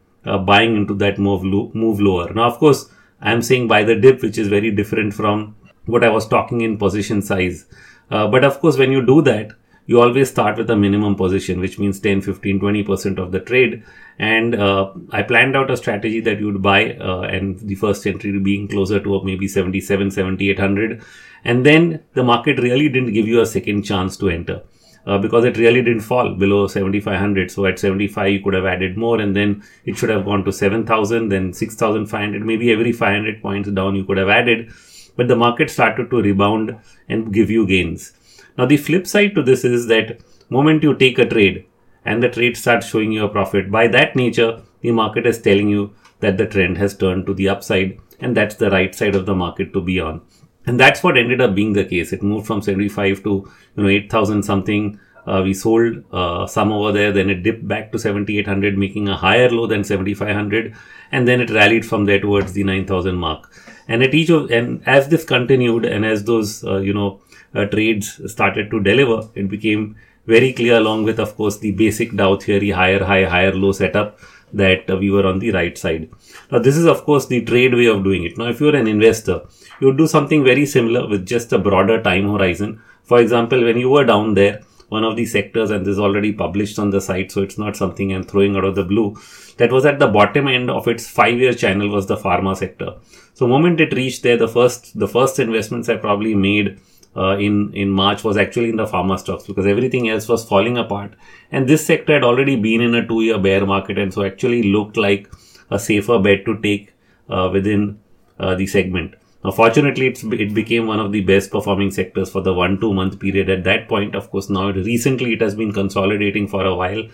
buying 0.47 0.76
into 0.76 0.95
that 0.95 1.18
move 1.18 1.45
lo- 1.45 1.71
move 1.75 2.00
lower. 2.00 2.33
Now 2.33 2.45
of 2.45 2.59
course 2.59 2.88
I'm 3.23 3.43
saying 3.43 3.69
buy 3.69 3.85
the 3.85 3.95
dip, 3.95 4.23
which 4.23 4.38
is 4.38 4.49
very 4.49 4.71
different 4.71 5.14
from 5.14 5.57
what 5.87 6.05
I 6.05 6.09
was 6.09 6.26
talking 6.29 6.61
in 6.61 6.76
position 6.76 7.23
size. 7.23 7.67
Uh, 8.11 8.26
but 8.29 8.45
of 8.45 8.61
course, 8.61 8.76
when 8.76 8.93
you 8.93 9.05
do 9.05 9.23
that, 9.23 9.52
you 9.87 10.00
always 10.00 10.31
start 10.31 10.59
with 10.59 10.71
a 10.71 10.76
minimum 10.76 11.17
position, 11.17 11.61
which 11.61 11.79
means 11.79 11.99
10, 11.99 12.21
15, 12.23 12.61
20% 12.61 13.19
of 13.19 13.33
the 13.33 13.41
trade. 13.41 13.83
And 14.19 14.55
uh, 14.55 14.93
I 15.11 15.23
planned 15.23 15.57
out 15.57 15.71
a 15.71 15.76
strategy 15.76 16.21
that 16.21 16.38
you 16.38 16.47
would 16.47 16.62
buy, 16.62 16.95
uh, 16.95 17.23
and 17.23 17.59
the 17.59 17.75
first 17.75 18.07
entry 18.07 18.38
being 18.38 18.69
closer 18.69 19.00
to 19.00 19.25
maybe 19.25 19.49
77, 19.49 20.11
7800. 20.11 21.02
And 21.45 21.67
then 21.67 22.05
the 22.14 22.23
market 22.23 22.59
really 22.61 22.88
didn't 22.88 23.12
give 23.12 23.26
you 23.26 23.41
a 23.41 23.47
second 23.47 23.83
chance 23.83 24.17
to 24.19 24.29
enter 24.29 24.62
uh, 25.06 25.18
because 25.18 25.44
it 25.44 25.56
really 25.56 25.82
didn't 25.82 26.02
fall 26.02 26.35
below 26.35 26.66
7500 26.66 27.50
so 27.50 27.66
at 27.66 27.78
75 27.78 28.32
you 28.32 28.40
could 28.40 28.54
have 28.54 28.64
added 28.64 28.97
more 28.97 29.21
and 29.21 29.35
then 29.35 29.62
it 29.85 29.97
should 29.97 30.11
have 30.11 30.25
gone 30.25 30.44
to 30.44 30.52
7000 30.52 31.28
then 31.28 31.52
6500 31.52 32.44
maybe 32.44 32.71
every 32.73 32.92
500 32.92 33.42
points 33.42 33.71
down 33.71 33.97
you 33.97 34.04
could 34.04 34.18
have 34.18 34.28
added. 34.28 34.73
But 35.16 35.28
the 35.28 35.37
market 35.37 35.71
started 35.71 36.09
to 36.11 36.23
rebound 36.23 36.78
and 37.09 37.32
give 37.32 37.50
you 37.50 37.66
gains. 37.66 38.12
Now 38.56 38.66
the 38.66 38.76
flip 38.76 39.06
side 39.06 39.35
to 39.35 39.42
this 39.42 39.64
is 39.64 39.87
that 39.88 40.21
moment 40.49 40.82
you 40.82 40.94
take 40.94 41.18
a 41.18 41.28
trade 41.28 41.66
and 42.04 42.23
the 42.23 42.28
trade 42.28 42.56
starts 42.56 42.87
showing 42.88 43.12
you 43.12 43.25
a 43.25 43.28
profit 43.28 43.71
by 43.71 43.87
that 43.88 44.16
nature 44.16 44.61
the 44.80 44.90
market 44.90 45.26
is 45.26 45.40
telling 45.40 45.68
you 45.68 45.94
that 46.21 46.37
the 46.37 46.47
trend 46.47 46.76
has 46.78 46.97
turned 46.97 47.26
to 47.26 47.35
the 47.35 47.49
upside 47.49 47.99
and 48.21 48.37
that's 48.37 48.56
the 48.56 48.71
right 48.71 48.94
side 48.94 49.14
of 49.14 49.26
the 49.26 49.35
market 49.35 49.73
to 49.73 49.80
be 49.80 49.99
on 50.00 50.21
and 50.66 50.78
that's 50.78 51.02
what 51.02 51.16
ended 51.16 51.40
up 51.40 51.54
being 51.54 51.73
the 51.73 51.85
case. 51.85 52.12
It 52.12 52.23
moved 52.23 52.47
from 52.47 52.62
75 52.62 53.23
to 53.25 53.50
you 53.76 53.83
know 53.83 53.88
8,000 53.88 54.42
something 54.42 54.99
Uh, 55.25 55.40
we 55.45 55.54
sold 55.54 55.99
uh, 56.12 56.47
some 56.47 56.73
over 56.73 56.90
there, 56.95 57.12
then 57.12 57.31
it 57.31 57.42
dipped 57.42 57.66
back 57.73 57.92
to 57.92 57.99
7800, 57.99 58.76
making 58.76 59.09
a 59.09 59.16
higher 59.16 59.49
low 59.50 59.66
than 59.66 59.85
7500, 59.85 60.75
and 61.12 61.28
then 61.28 61.40
it 61.40 61.50
rallied 61.50 61.87
from 61.87 62.07
there 62.07 62.21
towards 62.21 62.52
the 62.54 62.64
9000 62.64 63.14
mark. 63.14 63.49
And 63.88 64.02
at 64.02 64.14
each 64.14 64.31
of 64.31 64.50
and 64.50 64.83
as 64.87 65.09
this 65.09 65.25
continued, 65.25 65.85
and 65.85 66.04
as 66.04 66.25
those 66.25 66.64
uh, 66.64 66.78
you 66.78 66.95
know 66.95 67.21
uh, 67.54 67.66
trades 67.66 68.21
started 68.33 68.71
to 68.71 68.81
deliver, 68.81 69.28
it 69.35 69.49
became 69.49 69.97
very 70.26 70.52
clear, 70.52 70.76
along 70.78 71.04
with 71.04 71.21
of 71.21 71.37
course 71.37 71.59
the 71.59 71.73
basic 71.73 72.16
Dow 72.16 72.37
theory, 72.37 72.71
higher 72.71 73.04
high, 73.04 73.25
higher 73.25 73.54
low 73.54 73.73
setup, 73.73 74.19
that 74.52 74.88
we 74.99 75.11
were 75.11 75.26
on 75.26 75.38
the 75.38 75.50
right 75.50 75.76
side. 75.76 76.11
Now, 76.50 76.59
this 76.59 76.76
is 76.76 76.87
of 76.87 77.04
course 77.04 77.26
the 77.26 77.45
trade 77.45 77.75
way 77.75 77.87
of 77.87 78.04
doing 78.04 78.25
it. 78.25 78.38
Now, 78.38 78.49
if 78.49 78.61
you're 78.61 78.76
an 78.76 78.87
investor, 78.87 79.42
you 79.81 79.88
would 79.88 79.99
do 79.99 80.07
something 80.07 80.45
very 80.45 80.67
similar 80.67 81.09
with 81.09 81.26
just 81.26 81.52
a 81.52 81.59
broader 81.59 82.02
time 82.02 82.29
horizon. 82.31 82.81
For 83.05 83.21
example, 83.21 83.64
when 83.64 83.79
you 83.79 83.91
were 83.91 84.05
down 84.05 84.35
there 84.35 84.62
one 84.93 85.05
of 85.05 85.17
the 85.17 85.25
sectors, 85.25 85.71
and 85.71 85.87
this 85.87 85.93
is 85.93 85.99
already 85.99 86.33
published 86.33 86.79
on 86.79 86.91
the 86.91 87.00
site, 87.00 87.33
so 87.33 87.43
it's 87.43 87.57
not 87.57 87.76
something 87.76 88.12
I'm 88.12 88.25
throwing 88.25 88.57
out 88.57 88.64
of 88.64 88.75
the 88.75 88.85
blue. 88.85 89.17
That 89.57 89.73
was 89.73 89.87
at 89.87 89.99
the 89.99 90.07
bottom 90.07 90.49
end 90.49 90.71
of 90.71 90.87
its 90.87 91.09
five-year 91.09 91.55
channel 91.55 91.88
was 91.88 92.07
the 92.07 92.17
pharma 92.17 92.55
sector. 92.57 92.97
So, 93.33 93.47
moment 93.47 93.81
it 93.81 93.95
reached 93.95 94.23
there, 94.23 94.37
the 94.37 94.49
first 94.49 94.99
the 94.99 95.09
first 95.09 95.38
investments 95.38 95.88
I 95.88 95.97
probably 95.97 96.35
made 96.35 96.79
uh, 97.17 97.37
in 97.38 97.73
in 97.85 97.95
March 98.02 98.23
was 98.23 98.37
actually 98.37 98.69
in 98.75 98.83
the 98.83 98.91
pharma 98.93 99.19
stocks 99.19 99.47
because 99.47 99.71
everything 99.75 100.11
else 100.11 100.29
was 100.29 100.45
falling 100.52 100.76
apart, 100.85 101.17
and 101.50 101.67
this 101.67 101.87
sector 101.87 102.19
had 102.19 102.29
already 102.33 102.57
been 102.69 102.87
in 102.91 102.95
a 102.95 103.07
two-year 103.07 103.38
bear 103.49 103.64
market, 103.75 104.05
and 104.05 104.12
so 104.12 104.29
actually 104.31 104.62
looked 104.76 105.02
like 105.07 105.33
a 105.71 105.79
safer 105.79 106.19
bet 106.29 106.45
to 106.45 106.61
take 106.69 106.93
uh, 107.31 107.49
within 107.50 107.99
uh, 108.38 108.55
the 108.55 108.67
segment. 108.67 109.14
Now, 109.44 109.50
fortunately, 109.50 110.06
it 110.06 110.54
became 110.54 110.87
one 110.87 111.00
of 111.00 111.11
the 111.11 111.20
best 111.20 111.50
performing 111.50 111.90
sectors 111.90 112.30
for 112.30 112.42
the 112.42 112.54
one 112.54 112.78
two 112.80 112.94
month 112.94 113.18
period 113.18 113.50
at 113.50 113.64
that 113.64 113.88
point. 113.88 114.14
Of 114.14 114.30
course, 114.30 114.49
now 114.49 114.70
recently 114.70 115.32
it 115.32 115.40
has 115.40 115.54
been 115.56 115.72
consolidating 115.72 116.46
for 116.46 116.64
a 116.64 116.75
while. 116.75 117.08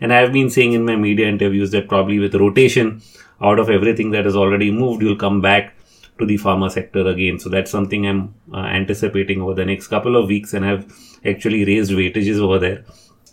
And 0.00 0.12
I 0.12 0.20
have 0.20 0.32
been 0.32 0.50
saying 0.50 0.72
in 0.72 0.84
my 0.84 0.96
media 0.96 1.28
interviews 1.28 1.70
that 1.72 1.88
probably 1.88 2.18
with 2.18 2.34
rotation 2.34 3.02
out 3.40 3.58
of 3.58 3.68
everything 3.68 4.10
that 4.12 4.24
has 4.24 4.34
already 4.34 4.70
moved, 4.70 5.02
you'll 5.02 5.16
come 5.16 5.40
back 5.40 5.74
to 6.18 6.26
the 6.26 6.38
pharma 6.38 6.70
sector 6.70 7.06
again. 7.06 7.38
So 7.38 7.48
that's 7.48 7.70
something 7.70 8.06
I'm 8.06 8.34
uh, 8.52 8.58
anticipating 8.58 9.42
over 9.42 9.54
the 9.54 9.64
next 9.64 9.88
couple 9.88 10.16
of 10.16 10.28
weeks 10.28 10.54
and 10.54 10.64
I've 10.64 10.90
actually 11.24 11.64
raised 11.64 11.90
weightages 11.90 12.38
over 12.40 12.58
there. 12.58 12.84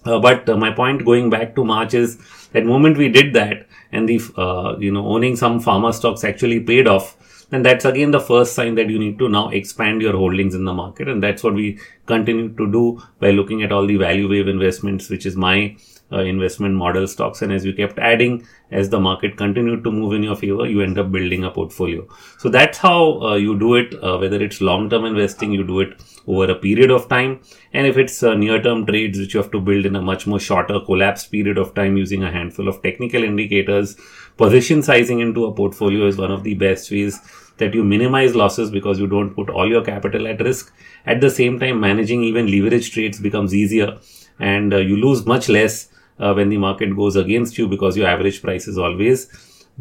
Uh, 0.04 0.20
but 0.20 0.50
uh, 0.50 0.58
my 0.58 0.72
point 0.72 1.06
going 1.06 1.30
back 1.30 1.56
to 1.56 1.64
March 1.64 1.94
is 1.94 2.18
that 2.54 2.66
moment 2.66 2.98
we 2.98 3.08
did 3.08 3.34
that 3.34 3.68
and 3.92 4.10
the, 4.10 4.20
uh, 4.36 4.76
you 4.80 4.92
know, 4.92 5.06
owning 5.08 5.36
some 5.36 5.62
pharma 5.62 5.94
stocks 5.94 6.24
actually 6.24 6.60
paid 6.60 6.88
off 6.88 7.16
then 7.52 7.64
that's 7.64 7.86
again 7.86 8.12
the 8.12 8.20
first 8.20 8.56
sign 8.56 8.76
that 8.76 8.90
you 8.90 8.98
need 8.98 9.20
to 9.20 9.30
now 9.30 9.50
expand 9.50 10.02
your 10.02 10.14
holdings 10.14 10.56
in 10.56 10.66
the 10.66 10.74
market. 10.74 11.08
And 11.08 11.22
that's 11.22 11.44
what 11.44 11.54
we 11.54 11.80
continue 12.06 12.50
to 12.56 12.72
do 12.72 13.02
by 13.20 13.32
looking 13.32 13.62
at 13.62 13.72
all 13.72 13.86
the 13.86 13.98
value 13.98 14.30
wave 14.30 14.48
investments, 14.48 15.10
which 15.10 15.26
is 15.26 15.36
my 15.36 15.76
uh, 16.14 16.20
investment 16.20 16.76
model 16.76 17.08
stocks. 17.08 17.42
And 17.42 17.52
as 17.52 17.66
you 17.66 17.74
kept 17.74 18.00
adding, 18.00 18.48
as 18.72 18.90
the 18.90 19.00
market 19.00 19.38
continued 19.38 19.84
to 19.84 19.92
move 19.92 20.14
in 20.14 20.24
your 20.24 20.36
favor, 20.36 20.66
you 20.66 20.82
end 20.82 20.98
up 20.98 21.12
building 21.12 21.44
a 21.44 21.52
portfolio. 21.52 22.08
So 22.38 22.50
that's 22.50 22.78
how 22.78 23.22
uh, 23.22 23.36
you 23.36 23.58
do 23.60 23.76
it. 23.76 23.94
Uh, 24.02 24.18
whether 24.18 24.42
it's 24.42 24.62
long 24.62 24.90
term 24.90 25.06
investing, 25.06 25.52
you 25.52 25.64
do 25.66 25.82
it 25.82 26.02
over 26.28 26.52
a 26.52 26.56
period 26.56 26.92
of 26.92 27.10
time. 27.10 27.42
And 27.74 27.88
if 27.88 27.98
it's 27.98 28.22
uh, 28.24 28.34
near 28.34 28.62
term 28.62 28.86
trades, 28.86 29.20
which 29.20 29.34
you 29.34 29.42
have 29.42 29.52
to 29.52 29.60
build 29.60 29.86
in 29.86 29.96
a 29.96 30.02
much 30.02 30.28
more 30.28 30.40
shorter 30.40 30.80
collapse 30.80 31.26
period 31.26 31.58
of 31.58 31.74
time 31.74 31.98
using 31.98 32.24
a 32.24 32.32
handful 32.32 32.68
of 32.68 32.82
technical 32.82 33.24
indicators, 33.24 33.98
position 34.38 34.82
sizing 34.82 35.20
into 35.20 35.46
a 35.46 35.54
portfolio 35.54 36.08
is 36.08 36.18
one 36.18 36.32
of 36.32 36.44
the 36.44 36.54
best 36.56 36.92
ways 36.92 37.20
that 37.58 37.74
you 37.74 37.84
minimize 37.84 38.36
losses 38.36 38.72
because 38.72 39.00
you 39.00 39.08
don't 39.08 39.36
put 39.36 39.50
all 39.50 39.70
your 39.70 39.84
capital 39.84 40.28
at 40.28 40.42
risk. 40.42 40.74
At 41.06 41.22
the 41.22 41.30
same 41.30 41.60
time, 41.60 41.80
managing 41.80 42.24
even 42.24 42.52
leverage 42.52 42.92
trades 42.92 43.20
becomes 43.20 43.54
easier 43.54 44.00
and 44.40 44.74
uh, 44.74 44.78
you 44.78 44.98
lose 44.98 45.26
much 45.26 45.50
less 45.50 45.90
uh, 46.20 46.34
when 46.34 46.50
the 46.50 46.58
market 46.58 46.96
goes 46.96 47.16
against 47.16 47.58
you 47.58 47.68
because 47.68 47.98
your 47.98 48.08
average 48.08 48.42
price 48.42 48.68
is 48.68 48.78
always 48.78 49.28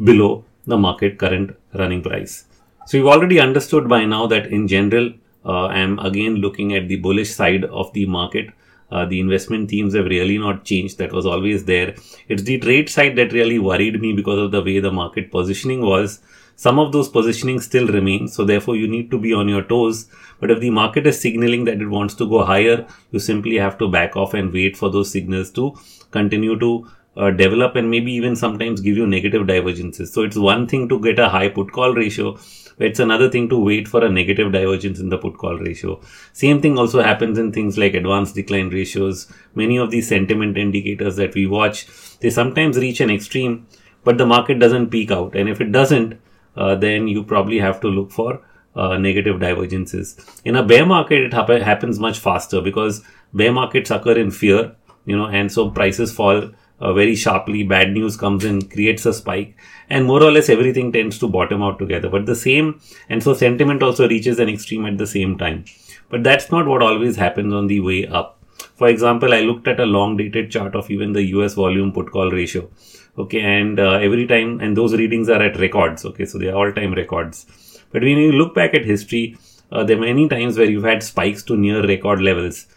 below 0.03 0.43
the 0.65 0.77
market 0.77 1.17
current 1.17 1.55
running 1.73 2.01
price. 2.01 2.45
So 2.85 2.97
you've 2.97 3.07
already 3.07 3.39
understood 3.39 3.87
by 3.87 4.05
now 4.05 4.27
that 4.27 4.47
in 4.47 4.67
general, 4.67 5.13
uh, 5.45 5.67
I'm 5.67 5.97
again 5.99 6.35
looking 6.35 6.75
at 6.75 6.87
the 6.87 6.97
bullish 6.97 7.33
side 7.33 7.63
of 7.65 7.91
the 7.93 8.05
market. 8.05 8.51
Uh, 8.91 9.05
the 9.05 9.19
investment 9.19 9.69
themes 9.69 9.95
have 9.95 10.05
really 10.05 10.37
not 10.37 10.65
changed. 10.65 10.97
That 10.97 11.13
was 11.13 11.25
always 11.25 11.65
there. 11.65 11.95
It's 12.27 12.43
the 12.43 12.59
trade 12.59 12.89
side 12.89 13.15
that 13.15 13.33
really 13.33 13.59
worried 13.59 14.01
me 14.01 14.13
because 14.13 14.39
of 14.39 14.51
the 14.51 14.61
way 14.61 14.79
the 14.79 14.91
market 14.91 15.31
positioning 15.31 15.81
was 15.81 16.19
some 16.55 16.77
of 16.77 16.91
those 16.91 17.09
positioning 17.09 17.59
still 17.59 17.87
remain. 17.87 18.27
So 18.27 18.45
therefore 18.45 18.75
you 18.75 18.87
need 18.87 19.09
to 19.11 19.17
be 19.17 19.33
on 19.33 19.47
your 19.47 19.63
toes. 19.63 20.07
But 20.39 20.51
if 20.51 20.59
the 20.59 20.69
market 20.69 21.07
is 21.07 21.19
signaling 21.19 21.65
that 21.65 21.81
it 21.81 21.87
wants 21.87 22.13
to 22.15 22.29
go 22.29 22.43
higher, 22.43 22.85
you 23.11 23.19
simply 23.19 23.57
have 23.57 23.77
to 23.79 23.87
back 23.87 24.15
off 24.15 24.35
and 24.35 24.53
wait 24.53 24.77
for 24.77 24.91
those 24.91 25.11
signals 25.11 25.51
to 25.51 25.75
continue 26.11 26.59
to 26.59 26.87
uh, 27.17 27.31
develop 27.31 27.75
and 27.75 27.89
maybe 27.89 28.11
even 28.11 28.35
sometimes 28.35 28.79
give 28.81 28.95
you 28.95 29.07
negative 29.07 29.47
divergences. 29.47 30.13
So 30.13 30.21
it's 30.23 30.37
one 30.37 30.67
thing 30.67 30.87
to 30.89 30.99
get 30.99 31.19
a 31.19 31.29
high 31.29 31.49
put 31.49 31.71
call 31.71 31.93
ratio. 31.93 32.37
It's 32.79 32.99
another 32.99 33.29
thing 33.29 33.49
to 33.49 33.59
wait 33.59 33.87
for 33.87 34.03
a 34.03 34.09
negative 34.09 34.51
divergence 34.51 34.99
in 34.99 35.09
the 35.09 35.17
put 35.17 35.37
call 35.37 35.57
ratio. 35.57 36.01
Same 36.33 36.61
thing 36.61 36.77
also 36.77 37.01
happens 37.01 37.37
in 37.37 37.51
things 37.51 37.77
like 37.77 37.93
advanced 37.93 38.35
decline 38.35 38.69
ratios. 38.69 39.31
Many 39.55 39.77
of 39.77 39.91
these 39.91 40.07
sentiment 40.07 40.57
indicators 40.57 41.15
that 41.17 41.35
we 41.35 41.45
watch, 41.47 41.87
they 42.19 42.29
sometimes 42.29 42.77
reach 42.77 43.01
an 43.01 43.09
extreme, 43.09 43.67
but 44.03 44.17
the 44.17 44.25
market 44.25 44.59
doesn't 44.59 44.89
peak 44.89 45.11
out. 45.11 45.35
And 45.35 45.49
if 45.49 45.61
it 45.61 45.71
doesn't, 45.71 46.19
uh, 46.55 46.75
then 46.75 47.07
you 47.07 47.23
probably 47.23 47.59
have 47.59 47.79
to 47.81 47.87
look 47.87 48.11
for 48.11 48.41
uh, 48.75 48.97
negative 48.97 49.39
divergences. 49.39 50.17
In 50.45 50.55
a 50.55 50.63
bear 50.63 50.85
market, 50.85 51.19
it 51.19 51.33
happen- 51.33 51.61
happens 51.61 51.99
much 51.99 52.19
faster 52.19 52.61
because 52.61 53.03
bear 53.33 53.51
markets 53.51 53.91
occur 53.91 54.17
in 54.17 54.31
fear, 54.31 54.75
you 55.05 55.17
know, 55.17 55.27
and 55.27 55.51
so 55.51 55.69
prices 55.69 56.11
fall 56.11 56.51
uh, 56.81 56.93
very 56.93 57.15
sharply. 57.15 57.63
Bad 57.63 57.93
news 57.93 58.17
comes 58.17 58.43
in, 58.43 58.61
creates 58.61 59.05
a 59.05 59.13
spike, 59.13 59.55
and 59.89 60.05
more 60.05 60.21
or 60.23 60.31
less 60.31 60.49
everything 60.49 60.91
tends 60.91 61.17
to 61.19 61.27
bottom 61.27 61.63
out 61.63 61.79
together. 61.79 62.09
But 62.09 62.25
the 62.25 62.35
same, 62.35 62.81
and 63.09 63.23
so 63.23 63.33
sentiment 63.33 63.83
also 63.83 64.07
reaches 64.07 64.39
an 64.39 64.49
extreme 64.49 64.85
at 64.85 64.97
the 64.97 65.07
same 65.07 65.37
time. 65.37 65.65
But 66.09 66.23
that's 66.23 66.51
not 66.51 66.67
what 66.67 66.81
always 66.81 67.15
happens 67.15 67.53
on 67.53 67.67
the 67.67 67.79
way 67.79 68.07
up. 68.07 68.37
For 68.75 68.87
example, 68.87 69.33
I 69.33 69.41
looked 69.41 69.67
at 69.67 69.79
a 69.79 69.85
long 69.85 70.17
dated 70.17 70.51
chart 70.51 70.75
of 70.75 70.91
even 70.91 71.13
the 71.13 71.23
US 71.35 71.53
volume 71.53 71.91
put 71.91 72.11
call 72.11 72.31
ratio 72.31 72.69
okay 73.17 73.41
and 73.41 73.79
uh, 73.79 73.93
every 73.93 74.25
time 74.25 74.59
and 74.61 74.75
those 74.75 74.93
readings 74.93 75.29
are 75.29 75.41
at 75.41 75.59
records 75.59 76.05
okay 76.05 76.25
so 76.25 76.37
they 76.37 76.47
are 76.47 76.55
all 76.55 76.71
time 76.71 76.93
records 76.93 77.45
but 77.91 78.01
when 78.01 78.17
you 78.17 78.31
look 78.31 78.55
back 78.55 78.73
at 78.73 78.85
history 78.85 79.37
uh, 79.71 79.83
there 79.83 79.97
are 79.97 80.01
many 80.01 80.27
times 80.29 80.57
where 80.57 80.69
you've 80.69 80.83
had 80.83 81.03
spikes 81.03 81.43
to 81.43 81.57
near 81.57 81.85
record 81.85 82.21
levels 82.21 82.67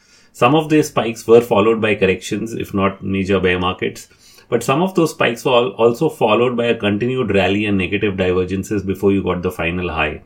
some 0.43 0.55
of 0.61 0.69
these 0.69 0.88
spikes 0.88 1.26
were 1.26 1.41
followed 1.53 1.81
by 1.87 1.95
corrections 1.95 2.55
if 2.64 2.75
not 2.81 3.03
major 3.03 3.41
bear 3.47 3.59
markets 3.59 4.09
but 4.50 4.67
some 4.69 4.83
of 4.87 4.95
those 4.95 5.12
spikes 5.12 5.45
were 5.45 5.69
also 5.85 6.09
followed 6.09 6.57
by 6.57 6.67
a 6.67 6.79
continued 6.87 7.35
rally 7.35 7.64
and 7.67 7.79
negative 7.79 8.17
divergences 8.17 8.83
before 8.83 9.12
you 9.12 9.23
got 9.29 9.43
the 9.43 9.57
final 9.61 9.95
high 9.99 10.23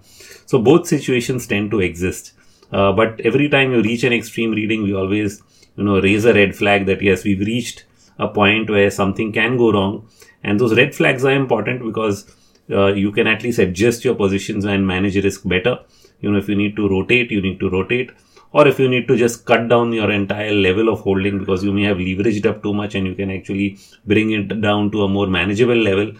so 0.46 0.58
both 0.70 0.86
situations 0.94 1.46
tend 1.46 1.70
to 1.70 1.80
exist 1.80 2.32
uh, 2.72 2.92
but 2.92 3.20
every 3.20 3.48
time 3.48 3.72
you 3.72 3.82
reach 3.82 4.04
an 4.04 4.18
extreme 4.20 4.50
reading 4.62 4.82
we 4.82 4.94
always 4.94 5.42
you 5.76 5.84
know 5.84 6.00
raise 6.00 6.24
a 6.24 6.34
red 6.34 6.56
flag 6.62 6.86
that 6.86 7.02
yes 7.10 7.24
we've 7.24 7.46
reached 7.52 7.84
a 8.18 8.28
point 8.28 8.70
where 8.70 8.90
something 8.90 9.32
can 9.32 9.56
go 9.56 9.72
wrong. 9.72 10.08
And 10.42 10.60
those 10.60 10.76
red 10.76 10.94
flags 10.94 11.24
are 11.24 11.32
important 11.32 11.84
because 11.84 12.26
uh, 12.70 12.92
you 12.92 13.12
can 13.12 13.26
at 13.26 13.42
least 13.42 13.58
adjust 13.58 14.04
your 14.04 14.14
positions 14.14 14.64
and 14.64 14.86
manage 14.86 15.16
risk 15.16 15.42
better. 15.44 15.78
You 16.20 16.32
know, 16.32 16.38
if 16.38 16.48
you 16.48 16.56
need 16.56 16.76
to 16.76 16.88
rotate, 16.88 17.30
you 17.30 17.40
need 17.40 17.60
to 17.60 17.70
rotate. 17.70 18.10
Or 18.52 18.66
if 18.66 18.78
you 18.78 18.88
need 18.88 19.06
to 19.08 19.16
just 19.16 19.44
cut 19.44 19.68
down 19.68 19.92
your 19.92 20.10
entire 20.10 20.52
level 20.52 20.88
of 20.88 21.00
holding 21.00 21.38
because 21.38 21.62
you 21.62 21.72
may 21.72 21.82
have 21.82 21.98
leveraged 21.98 22.46
up 22.46 22.62
too 22.62 22.72
much 22.72 22.94
and 22.94 23.06
you 23.06 23.14
can 23.14 23.30
actually 23.30 23.78
bring 24.06 24.30
it 24.30 24.60
down 24.60 24.90
to 24.92 25.02
a 25.02 25.08
more 25.08 25.26
manageable 25.26 25.76
level. 25.76 26.12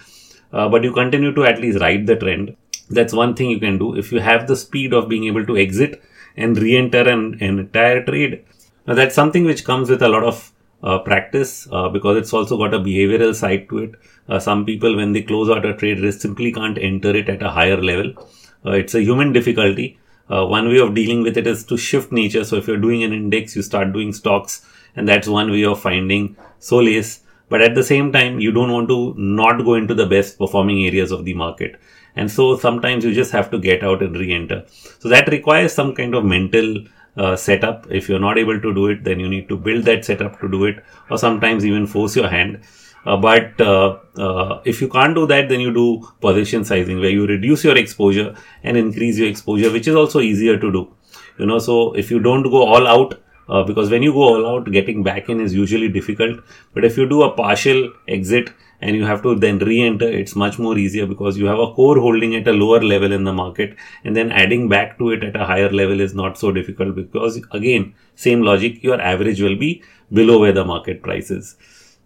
Uh, 0.52 0.68
but 0.68 0.84
you 0.84 0.92
continue 0.92 1.32
to 1.34 1.44
at 1.44 1.60
least 1.60 1.80
ride 1.80 2.06
the 2.06 2.16
trend. 2.16 2.54
That's 2.90 3.12
one 3.12 3.34
thing 3.34 3.50
you 3.50 3.58
can 3.58 3.78
do. 3.78 3.96
If 3.96 4.12
you 4.12 4.20
have 4.20 4.46
the 4.46 4.56
speed 4.56 4.92
of 4.92 5.08
being 5.08 5.24
able 5.24 5.44
to 5.46 5.56
exit 5.56 6.02
and 6.36 6.56
re-enter 6.56 7.08
an, 7.08 7.38
an 7.40 7.58
entire 7.58 8.04
trade, 8.04 8.44
now 8.86 8.94
that's 8.94 9.14
something 9.14 9.44
which 9.44 9.64
comes 9.64 9.90
with 9.90 10.02
a 10.02 10.08
lot 10.08 10.24
of 10.24 10.52
uh, 10.82 10.98
practice 10.98 11.68
uh, 11.72 11.88
because 11.88 12.16
it's 12.16 12.32
also 12.32 12.56
got 12.56 12.72
a 12.74 12.78
behavioral 12.78 13.34
side 13.34 13.68
to 13.68 13.78
it. 13.78 13.92
Uh, 14.28 14.38
some 14.38 14.64
people, 14.64 14.96
when 14.96 15.12
they 15.12 15.22
close 15.22 15.50
out 15.50 15.64
a 15.64 15.74
trade 15.74 15.98
simply 16.14 16.52
can't 16.52 16.78
enter 16.78 17.14
it 17.14 17.28
at 17.28 17.42
a 17.42 17.50
higher 17.50 17.82
level. 17.82 18.12
Uh, 18.64 18.72
it's 18.72 18.94
a 18.94 19.02
human 19.02 19.32
difficulty. 19.32 19.98
Uh, 20.30 20.44
one 20.46 20.68
way 20.68 20.78
of 20.78 20.94
dealing 20.94 21.22
with 21.22 21.36
it 21.36 21.46
is 21.46 21.64
to 21.64 21.76
shift 21.76 22.12
nature. 22.12 22.44
So 22.44 22.56
if 22.56 22.66
you're 22.68 22.76
doing 22.76 23.02
an 23.02 23.12
index, 23.12 23.56
you 23.56 23.62
start 23.62 23.92
doing 23.92 24.12
stocks, 24.12 24.66
and 24.96 25.08
that's 25.08 25.28
one 25.28 25.50
way 25.50 25.64
of 25.64 25.80
finding 25.80 26.36
solace. 26.58 27.20
But 27.48 27.62
at 27.62 27.74
the 27.74 27.82
same 27.82 28.12
time, 28.12 28.40
you 28.40 28.52
don't 28.52 28.70
want 28.70 28.88
to 28.88 29.14
not 29.16 29.64
go 29.64 29.74
into 29.74 29.94
the 29.94 30.06
best 30.06 30.38
performing 30.38 30.84
areas 30.86 31.10
of 31.10 31.24
the 31.24 31.34
market. 31.34 31.80
And 32.14 32.30
so 32.30 32.56
sometimes 32.58 33.04
you 33.04 33.14
just 33.14 33.32
have 33.32 33.50
to 33.52 33.58
get 33.58 33.82
out 33.82 34.02
and 34.02 34.14
re-enter. 34.16 34.64
So 34.98 35.08
that 35.08 35.28
requires 35.28 35.72
some 35.72 35.94
kind 35.94 36.14
of 36.14 36.24
mental 36.24 36.84
uh, 37.16 37.36
setup. 37.36 37.86
If 37.90 38.08
you're 38.08 38.18
not 38.18 38.38
able 38.38 38.60
to 38.60 38.74
do 38.74 38.88
it, 38.88 39.04
then 39.04 39.20
you 39.20 39.28
need 39.28 39.48
to 39.48 39.56
build 39.56 39.84
that 39.84 40.04
setup 40.04 40.40
to 40.40 40.48
do 40.48 40.64
it, 40.64 40.84
or 41.10 41.16
sometimes 41.16 41.64
even 41.64 41.86
force 41.86 42.16
your 42.16 42.28
hand. 42.28 42.60
Uh, 43.06 43.16
but 43.16 43.60
uh, 43.60 43.98
uh, 44.18 44.60
if 44.64 44.80
you 44.80 44.88
can't 44.88 45.14
do 45.14 45.26
that, 45.26 45.48
then 45.48 45.60
you 45.60 45.72
do 45.72 46.06
position 46.20 46.64
sizing 46.64 47.00
where 47.00 47.10
you 47.10 47.26
reduce 47.26 47.64
your 47.64 47.76
exposure 47.76 48.34
and 48.62 48.76
increase 48.76 49.18
your 49.18 49.28
exposure, 49.28 49.70
which 49.72 49.88
is 49.88 49.94
also 49.94 50.20
easier 50.20 50.58
to 50.58 50.72
do. 50.72 50.92
You 51.38 51.46
know, 51.46 51.58
so 51.58 51.94
if 51.94 52.10
you 52.10 52.18
don't 52.18 52.42
go 52.42 52.66
all 52.66 52.86
out 52.86 53.20
uh, 53.48 53.62
because 53.62 53.90
when 53.90 54.02
you 54.02 54.12
go 54.12 54.22
all 54.22 54.46
out, 54.46 54.70
getting 54.70 55.02
back 55.02 55.28
in 55.28 55.40
is 55.40 55.54
usually 55.54 55.88
difficult. 55.88 56.40
But 56.74 56.84
if 56.84 56.98
you 56.98 57.08
do 57.08 57.22
a 57.22 57.30
partial 57.32 57.92
exit 58.06 58.50
and 58.80 58.94
you 58.94 59.04
have 59.04 59.22
to 59.22 59.34
then 59.34 59.58
re-enter, 59.58 60.06
it's 60.06 60.36
much 60.36 60.58
more 60.58 60.76
easier 60.76 61.06
because 61.06 61.36
you 61.36 61.46
have 61.46 61.58
a 61.58 61.72
core 61.72 61.98
holding 61.98 62.34
at 62.36 62.46
a 62.46 62.52
lower 62.52 62.80
level 62.80 63.12
in 63.12 63.24
the 63.24 63.32
market, 63.32 63.76
and 64.04 64.14
then 64.14 64.30
adding 64.30 64.68
back 64.68 64.98
to 64.98 65.10
it 65.10 65.24
at 65.24 65.34
a 65.34 65.44
higher 65.44 65.70
level 65.70 66.00
is 66.00 66.14
not 66.14 66.38
so 66.38 66.52
difficult 66.52 66.94
because 66.94 67.40
again, 67.52 67.94
same 68.14 68.42
logic, 68.42 68.82
your 68.82 69.00
average 69.00 69.40
will 69.40 69.56
be 69.56 69.82
below 70.12 70.38
where 70.38 70.52
the 70.52 70.64
market 70.64 71.02
price 71.02 71.30
is. 71.30 71.56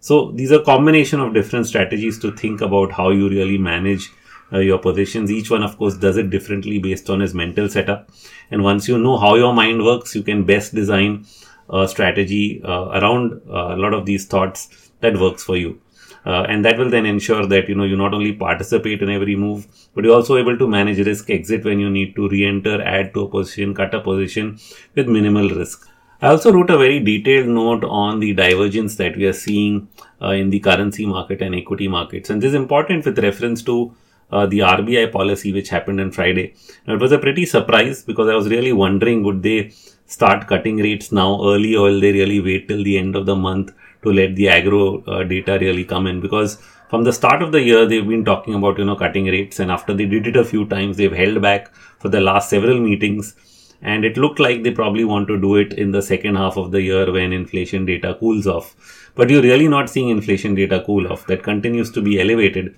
So 0.03 0.33
these 0.33 0.51
are 0.51 0.59
combination 0.59 1.21
of 1.21 1.33
different 1.33 1.65
strategies 1.65 2.19
to 2.19 2.33
think 2.33 2.59
about 2.59 2.91
how 2.91 3.11
you 3.11 3.29
really 3.29 3.57
manage 3.57 4.11
uh, 4.51 4.59
your 4.59 4.77
positions. 4.77 5.31
Each 5.31 5.49
one, 5.49 5.63
of 5.63 5.77
course, 5.77 5.95
does 5.95 6.17
it 6.17 6.29
differently 6.29 6.77
based 6.77 7.09
on 7.09 7.21
his 7.21 7.33
mental 7.33 7.69
setup. 7.69 8.09
And 8.51 8.63
once 8.63 8.89
you 8.89 8.97
know 8.97 9.17
how 9.17 9.35
your 9.35 9.53
mind 9.53 9.85
works, 9.85 10.13
you 10.13 10.21
can 10.21 10.43
best 10.43 10.75
design 10.75 11.25
a 11.69 11.87
strategy 11.87 12.61
uh, 12.65 12.89
around 12.99 13.41
uh, 13.49 13.75
a 13.75 13.77
lot 13.77 13.93
of 13.93 14.05
these 14.05 14.25
thoughts 14.25 14.91
that 14.99 15.17
works 15.17 15.41
for 15.41 15.55
you. 15.55 15.79
Uh, 16.25 16.43
and 16.49 16.65
that 16.65 16.77
will 16.77 16.89
then 16.89 17.05
ensure 17.05 17.45
that 17.45 17.69
you 17.69 17.75
know 17.75 17.85
you 17.85 17.95
not 17.95 18.13
only 18.13 18.33
participate 18.33 19.01
in 19.01 19.09
every 19.09 19.35
move 19.35 19.67
but 19.93 20.05
you're 20.05 20.15
also 20.15 20.37
able 20.37 20.57
to 20.57 20.65
manage 20.65 21.05
risk 21.05 21.29
exit 21.29 21.65
when 21.65 21.79
you 21.81 21.89
need 21.89 22.15
to 22.15 22.29
re-enter 22.29 22.81
add 22.81 23.13
to 23.13 23.23
a 23.23 23.29
position 23.29 23.73
cut 23.73 23.93
a 23.93 23.99
position 23.99 24.57
with 24.95 25.09
minimal 25.09 25.49
risk 25.49 25.85
i 26.23 26.27
also 26.33 26.51
wrote 26.53 26.69
a 26.73 26.77
very 26.77 26.99
detailed 27.11 27.49
note 27.59 27.83
on 28.01 28.19
the 28.23 28.31
divergence 28.33 28.95
that 29.01 29.15
we 29.19 29.25
are 29.29 29.39
seeing 29.45 29.73
uh, 30.21 30.29
in 30.41 30.49
the 30.49 30.59
currency 30.67 31.05
market 31.05 31.41
and 31.41 31.53
equity 31.53 31.87
markets. 31.87 32.29
And 32.29 32.41
this 32.41 32.49
is 32.49 32.55
important 32.55 33.05
with 33.05 33.19
reference 33.19 33.61
to 33.63 33.93
uh, 34.31 34.45
the 34.45 34.59
RBI 34.59 35.11
policy 35.11 35.51
which 35.51 35.69
happened 35.69 35.99
on 35.99 36.11
Friday. 36.11 36.55
Now, 36.87 36.95
it 36.95 37.01
was 37.01 37.11
a 37.11 37.19
pretty 37.19 37.45
surprise 37.45 38.03
because 38.03 38.29
I 38.29 38.35
was 38.35 38.47
really 38.47 38.73
wondering 38.73 39.23
would 39.23 39.43
they 39.43 39.73
start 40.05 40.47
cutting 40.47 40.77
rates 40.77 41.11
now 41.11 41.43
early 41.43 41.75
or 41.75 41.89
will 41.89 41.99
they 41.99 42.13
really 42.13 42.39
wait 42.39 42.67
till 42.67 42.83
the 42.83 42.97
end 42.97 43.15
of 43.15 43.25
the 43.25 43.35
month 43.35 43.73
to 44.03 44.13
let 44.13 44.35
the 44.35 44.47
agro 44.47 45.03
uh, 45.03 45.23
data 45.23 45.57
really 45.59 45.83
come 45.83 46.07
in? 46.07 46.21
Because 46.21 46.57
from 46.89 47.03
the 47.03 47.13
start 47.13 47.41
of 47.41 47.51
the 47.51 47.61
year 47.61 47.85
they've 47.85 48.07
been 48.07 48.23
talking 48.23 48.53
about 48.53 48.77
you 48.77 48.85
know 48.85 48.95
cutting 48.95 49.25
rates. 49.25 49.59
And 49.59 49.69
after 49.69 49.93
they 49.93 50.05
did 50.05 50.27
it 50.27 50.37
a 50.37 50.45
few 50.45 50.65
times 50.67 50.95
they've 50.95 51.11
held 51.11 51.41
back 51.41 51.73
for 51.99 52.07
the 52.07 52.21
last 52.21 52.49
several 52.49 52.79
meetings 52.79 53.35
and 53.83 54.05
it 54.05 54.17
looked 54.17 54.39
like 54.39 54.63
they 54.63 54.71
probably 54.71 55.03
want 55.03 55.27
to 55.27 55.39
do 55.39 55.55
it 55.55 55.73
in 55.73 55.91
the 55.91 56.01
second 56.01 56.35
half 56.35 56.57
of 56.57 56.71
the 56.71 56.81
year 56.81 57.11
when 57.11 57.33
inflation 57.33 57.85
data 57.85 58.15
cools 58.19 58.47
off 58.47 58.75
but 59.15 59.29
you're 59.29 59.49
really 59.49 59.67
not 59.67 59.89
seeing 59.89 60.09
inflation 60.09 60.55
data 60.55 60.81
cool 60.85 61.11
off 61.11 61.27
that 61.27 61.43
continues 61.43 61.91
to 61.91 62.01
be 62.01 62.19
elevated 62.19 62.75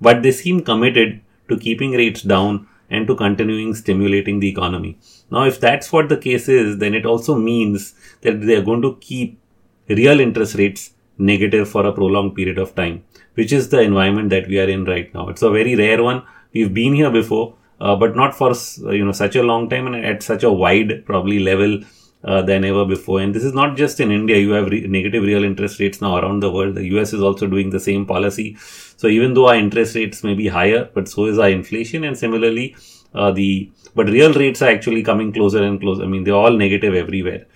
but 0.00 0.22
they 0.22 0.32
seem 0.32 0.62
committed 0.62 1.20
to 1.48 1.58
keeping 1.58 1.92
rates 1.92 2.22
down 2.22 2.66
and 2.90 3.06
to 3.06 3.16
continuing 3.16 3.74
stimulating 3.74 4.40
the 4.40 4.48
economy. 4.48 4.98
Now, 5.30 5.44
if 5.44 5.60
that's 5.60 5.92
what 5.92 6.08
the 6.08 6.16
case 6.16 6.48
is, 6.48 6.78
then 6.78 6.94
it 6.94 7.06
also 7.06 7.36
means 7.36 7.94
that 8.22 8.40
they 8.40 8.56
are 8.56 8.62
going 8.62 8.82
to 8.82 8.96
keep 9.00 9.40
real 9.88 10.20
interest 10.20 10.54
rates 10.54 10.92
negative 11.18 11.68
for 11.68 11.86
a 11.86 11.92
prolonged 11.92 12.34
period 12.34 12.58
of 12.58 12.74
time, 12.74 13.04
which 13.34 13.52
is 13.52 13.68
the 13.68 13.80
environment 13.80 14.30
that 14.30 14.46
we 14.48 14.60
are 14.60 14.68
in 14.68 14.84
right 14.84 15.12
now. 15.14 15.28
It's 15.28 15.42
a 15.42 15.50
very 15.50 15.74
rare 15.74 16.02
one. 16.02 16.22
We've 16.52 16.72
been 16.72 16.94
here 16.94 17.10
before, 17.10 17.54
but 17.78 18.16
not 18.16 18.34
for 18.34 18.54
you 18.92 19.04
know 19.04 19.12
such 19.12 19.36
a 19.36 19.42
long 19.42 19.68
time 19.68 19.86
and 19.86 19.96
at 19.96 20.22
such 20.22 20.42
a 20.42 20.50
wide 20.50 21.04
probably 21.04 21.38
level 21.38 21.80
uh, 22.24 22.42
than 22.42 22.64
ever 22.64 22.84
before. 22.84 23.20
And 23.20 23.34
this 23.34 23.44
is 23.44 23.54
not 23.54 23.76
just 23.76 24.00
in 24.00 24.10
India. 24.10 24.36
You 24.36 24.50
have 24.52 24.66
re- 24.66 24.86
negative 24.86 25.22
real 25.22 25.44
interest 25.44 25.78
rates 25.78 26.00
now 26.00 26.16
around 26.16 26.40
the 26.40 26.50
world. 26.50 26.74
The 26.74 26.86
US 26.96 27.12
is 27.12 27.22
also 27.22 27.46
doing 27.46 27.70
the 27.70 27.80
same 27.80 28.06
policy. 28.06 28.56
So 28.96 29.06
even 29.08 29.34
though 29.34 29.48
our 29.48 29.56
interest 29.56 29.94
rates 29.94 30.24
may 30.24 30.34
be 30.34 30.48
higher, 30.48 30.88
but 30.94 31.08
so 31.08 31.26
is 31.26 31.38
our 31.38 31.50
inflation. 31.50 32.04
And 32.04 32.18
similarly, 32.18 32.76
uh, 33.14 33.30
the 33.30 33.70
but 33.94 34.08
real 34.08 34.32
rates 34.32 34.60
are 34.60 34.68
actually 34.68 35.02
coming 35.02 35.32
closer 35.32 35.62
and 35.62 35.80
closer. 35.80 36.02
I 36.02 36.06
mean, 36.06 36.24
they're 36.24 36.34
all 36.34 36.50
negative 36.50 36.94
everywhere. 36.94 37.46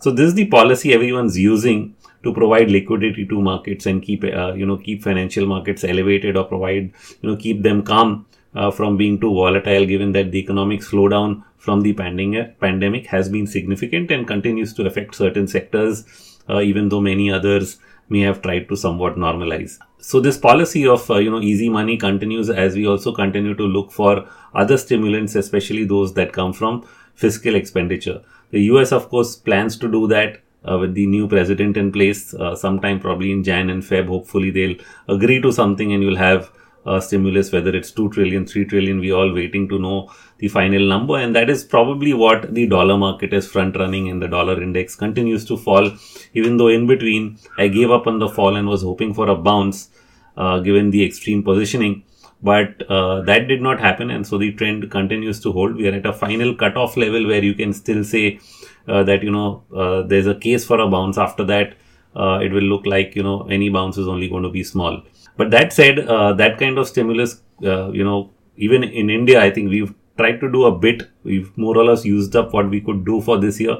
So 0.00 0.10
this 0.10 0.28
is 0.28 0.34
the 0.34 0.46
policy 0.46 0.94
everyone's 0.94 1.36
using 1.38 1.94
to 2.22 2.32
provide 2.32 2.70
liquidity 2.70 3.26
to 3.26 3.40
markets 3.40 3.86
and 3.86 4.02
keep 4.02 4.24
uh, 4.24 4.52
you 4.54 4.66
know 4.66 4.76
keep 4.76 5.02
financial 5.02 5.46
markets 5.46 5.84
elevated 5.84 6.36
or 6.36 6.44
provide 6.44 6.92
you 7.20 7.30
know 7.30 7.36
keep 7.36 7.62
them 7.62 7.82
calm 7.82 8.26
uh, 8.54 8.70
from 8.70 8.96
being 8.96 9.20
too 9.20 9.32
volatile 9.32 9.86
given 9.86 10.12
that 10.12 10.32
the 10.32 10.38
economic 10.38 10.80
slowdown 10.80 11.42
from 11.56 11.82
the 11.82 11.92
pandemic 11.92 13.06
has 13.06 13.28
been 13.28 13.46
significant 13.46 14.10
and 14.10 14.26
continues 14.26 14.72
to 14.72 14.86
affect 14.86 15.14
certain 15.14 15.46
sectors, 15.46 16.04
uh, 16.48 16.60
even 16.60 16.88
though 16.88 17.00
many 17.00 17.30
others 17.30 17.78
may 18.08 18.20
have 18.20 18.42
tried 18.42 18.68
to 18.68 18.76
somewhat 18.76 19.16
normalize. 19.16 19.78
So 19.98 20.20
this 20.20 20.38
policy 20.38 20.86
of 20.86 21.08
uh, 21.10 21.18
you 21.18 21.30
know 21.30 21.40
easy 21.40 21.68
money 21.68 21.96
continues 21.96 22.50
as 22.50 22.74
we 22.74 22.86
also 22.86 23.12
continue 23.12 23.54
to 23.54 23.62
look 23.62 23.92
for 23.92 24.26
other 24.54 24.78
stimulants, 24.78 25.34
especially 25.34 25.84
those 25.84 26.14
that 26.14 26.32
come 26.32 26.52
from 26.52 26.86
fiscal 27.14 27.54
expenditure. 27.54 28.22
The 28.50 28.62
US, 28.72 28.92
of 28.92 29.08
course, 29.10 29.36
plans 29.36 29.76
to 29.78 29.90
do 29.90 30.06
that 30.08 30.40
uh, 30.68 30.78
with 30.78 30.94
the 30.94 31.06
new 31.06 31.28
president 31.28 31.76
in 31.76 31.92
place 31.92 32.34
uh, 32.34 32.56
sometime 32.56 32.98
probably 32.98 33.30
in 33.30 33.44
Jan 33.44 33.70
and 33.70 33.82
Feb. 33.82 34.08
Hopefully, 34.08 34.50
they'll 34.50 34.76
agree 35.08 35.40
to 35.42 35.52
something 35.52 35.92
and 35.92 36.02
you'll 36.02 36.16
have 36.16 36.50
uh, 36.90 37.00
stimulus, 37.00 37.52
whether 37.52 37.74
it's 37.78 37.90
2 37.92 38.10
trillion, 38.10 38.46
3 38.46 38.64
trillion, 38.64 38.98
we 39.00 39.12
all 39.12 39.32
waiting 39.32 39.68
to 39.68 39.78
know 39.78 40.10
the 40.38 40.48
final 40.48 40.84
number. 40.94 41.16
And 41.18 41.34
that 41.36 41.48
is 41.48 41.62
probably 41.62 42.14
what 42.14 42.52
the 42.54 42.66
dollar 42.66 42.96
market 42.96 43.32
is 43.32 43.46
front 43.46 43.76
running 43.76 44.10
and 44.10 44.20
the 44.20 44.28
dollar 44.28 44.62
index 44.62 44.96
continues 44.96 45.44
to 45.46 45.56
fall. 45.56 45.90
Even 46.34 46.56
though 46.56 46.68
in 46.68 46.86
between 46.86 47.38
I 47.58 47.68
gave 47.68 47.90
up 47.90 48.06
on 48.06 48.18
the 48.18 48.28
fall 48.28 48.56
and 48.56 48.68
was 48.68 48.82
hoping 48.82 49.14
for 49.14 49.28
a 49.28 49.36
bounce, 49.36 49.90
uh, 50.36 50.58
given 50.60 50.90
the 50.90 51.04
extreme 51.04 51.42
positioning. 51.42 52.02
But 52.42 52.90
uh, 52.90 53.20
that 53.22 53.48
did 53.48 53.60
not 53.60 53.80
happen, 53.80 54.10
and 54.10 54.26
so 54.26 54.38
the 54.38 54.52
trend 54.52 54.90
continues 54.90 55.40
to 55.40 55.52
hold. 55.52 55.74
We 55.76 55.88
are 55.88 55.96
at 55.96 56.06
a 56.06 56.12
final 56.12 56.54
cutoff 56.54 56.96
level 56.96 57.26
where 57.26 57.44
you 57.44 57.52
can 57.54 57.74
still 57.74 58.02
say 58.02 58.40
uh, 58.88 59.02
that 59.02 59.22
you 59.22 59.30
know 59.30 59.62
uh, 59.76 60.02
there's 60.02 60.26
a 60.26 60.34
case 60.34 60.64
for 60.64 60.80
a 60.80 60.88
bounce. 60.88 61.18
After 61.18 61.44
that, 61.44 61.74
uh, 62.16 62.38
it 62.42 62.52
will 62.52 62.62
look 62.62 62.86
like 62.86 63.14
you 63.14 63.22
know 63.22 63.42
any 63.50 63.68
bounce 63.68 63.98
is 63.98 64.08
only 64.08 64.28
going 64.28 64.42
to 64.42 64.50
be 64.50 64.64
small. 64.64 65.02
But 65.36 65.50
that 65.52 65.72
said, 65.72 66.00
uh, 66.00 66.32
that 66.34 66.58
kind 66.58 66.78
of 66.78 66.88
stimulus, 66.88 67.40
uh, 67.64 67.90
you 67.92 68.04
know, 68.04 68.30
even 68.56 68.82
in 68.84 69.10
India, 69.10 69.40
I 69.42 69.50
think 69.50 69.70
we've 69.70 69.94
tried 70.16 70.40
to 70.40 70.50
do 70.52 70.64
a 70.64 70.78
bit. 70.78 71.08
We've 71.24 71.56
more 71.56 71.76
or 71.76 71.84
less 71.84 72.04
used 72.04 72.36
up 72.36 72.52
what 72.52 72.68
we 72.68 72.80
could 72.80 73.04
do 73.04 73.20
for 73.20 73.38
this 73.38 73.60
year. 73.60 73.78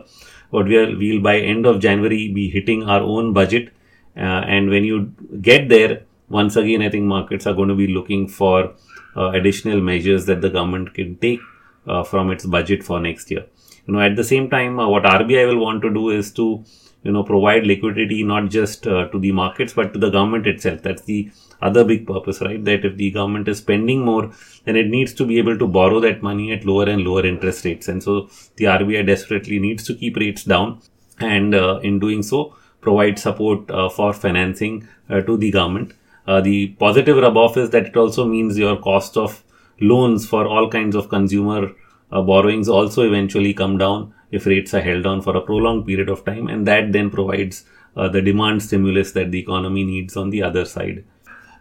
But 0.51 0.67
we'll, 0.67 0.97
we'll 0.99 1.21
by 1.21 1.39
end 1.39 1.67
of 1.67 1.81
January 1.81 2.29
be 2.33 2.49
hitting 2.51 2.85
our 2.85 3.01
own 3.01 3.33
budget. 3.33 3.73
Uh, 4.17 4.43
and 4.57 4.71
when 4.71 4.85
you 4.85 5.15
get 5.41 5.69
there, 5.69 6.03
once 6.29 6.57
again, 6.57 6.83
I 6.83 6.89
think 6.89 7.05
markets 7.05 7.47
are 7.47 7.55
going 7.55 7.69
to 7.69 7.75
be 7.75 7.89
looking 7.89 8.27
for 8.29 8.73
uh, 9.17 9.31
additional 9.31 9.81
measures 9.81 10.27
that 10.27 10.41
the 10.41 10.51
government 10.51 10.95
can 10.95 11.17
take 11.17 11.41
uh, 11.87 12.03
from 12.05 12.31
its 12.31 12.47
budget 12.47 12.83
for 12.83 13.01
next 13.01 13.31
year. 13.31 13.45
You 13.87 13.95
know, 13.95 14.01
at 14.01 14.17
the 14.17 14.25
same 14.25 14.49
time, 14.51 14.77
what 14.77 15.03
RBI 15.03 15.47
will 15.49 15.59
want 15.59 15.83
to 15.83 15.93
do 15.93 16.11
is 16.11 16.33
to 16.33 16.65
you 17.03 17.13
know 17.13 17.23
provide 17.23 17.67
liquidity 17.67 18.23
not 18.23 18.51
just 18.51 18.87
uh, 18.87 19.07
to 19.09 19.19
the 19.19 19.33
markets 19.33 19.73
but 19.73 19.93
to 19.93 19.99
the 19.99 20.11
government 20.11 20.47
itself. 20.47 20.83
That's 20.83 21.03
the 21.03 21.31
other 21.63 21.85
big 21.85 22.07
purpose 22.07 22.41
right? 22.41 22.63
That 22.65 22.85
if 22.85 22.97
the 22.97 23.11
government 23.11 23.49
is 23.49 23.59
spending 23.59 24.05
more 24.05 24.31
then 24.65 24.77
it 24.77 24.89
needs 24.89 25.15
to 25.15 25.27
be 25.27 25.39
able 25.39 25.59
to 25.59 25.67
borrow 25.67 26.01
that 26.01 26.23
money 26.23 26.53
at 26.53 26.65
lower 26.65 26.89
and 26.89 27.03
lower 27.03 27.25
interest 27.27 27.65
rates. 27.65 27.89
And 27.89 28.03
so 28.03 28.29
the 28.57 28.65
RBI 28.65 29.07
desperately 29.07 29.59
needs 29.59 29.85
to 29.85 29.95
keep 29.95 30.17
rates 30.17 30.45
down 30.45 30.81
and 31.19 31.55
uh, 31.55 31.81
in 31.83 31.99
doing 31.99 32.23
so 32.23 32.55
provide 32.81 33.19
support 33.19 33.71
uh, 33.71 33.89
for 33.89 34.13
financing 34.13 34.89
uh, 35.09 35.21
to 35.21 35.37
the 35.37 35.51
government. 35.51 35.93
Uh, 36.27 36.41
the 36.41 36.69
positive 36.79 37.17
rub 37.17 37.37
off 37.37 37.57
is 37.57 37.71
that 37.71 37.87
it 37.87 37.97
also 37.97 38.25
means 38.25 38.59
your 38.59 38.77
cost 38.77 39.17
of 39.17 39.43
loans 39.81 40.27
for 40.27 40.47
all 40.47 40.69
kinds 40.69 40.95
of 40.95 41.09
consumer 41.09 41.73
uh, 42.13 42.23
borrowings 42.23 42.69
also 42.69 43.03
eventually 43.03 43.55
come 43.55 43.79
down 43.79 44.13
if 44.31 44.47
rates 44.47 44.75
are 44.75 44.81
held 44.81 45.07
on 45.07 45.23
for 45.23 45.37
a 45.37 45.41
prolonged 45.41 45.87
period 45.87 46.09
of 46.09 46.25
time, 46.25 46.49
and 46.49 46.67
that 46.67 46.93
then 46.93 47.11
provides 47.11 47.65
uh, 47.97 48.09
the 48.09 48.23
demand 48.23 48.63
stimulus 48.63 49.13
that 49.13 49.31
the 49.31 49.39
economy 49.39 49.85
needs 49.85 50.17
on 50.17 50.31
the 50.31 50.43
other 50.43 50.65
side. 50.65 51.05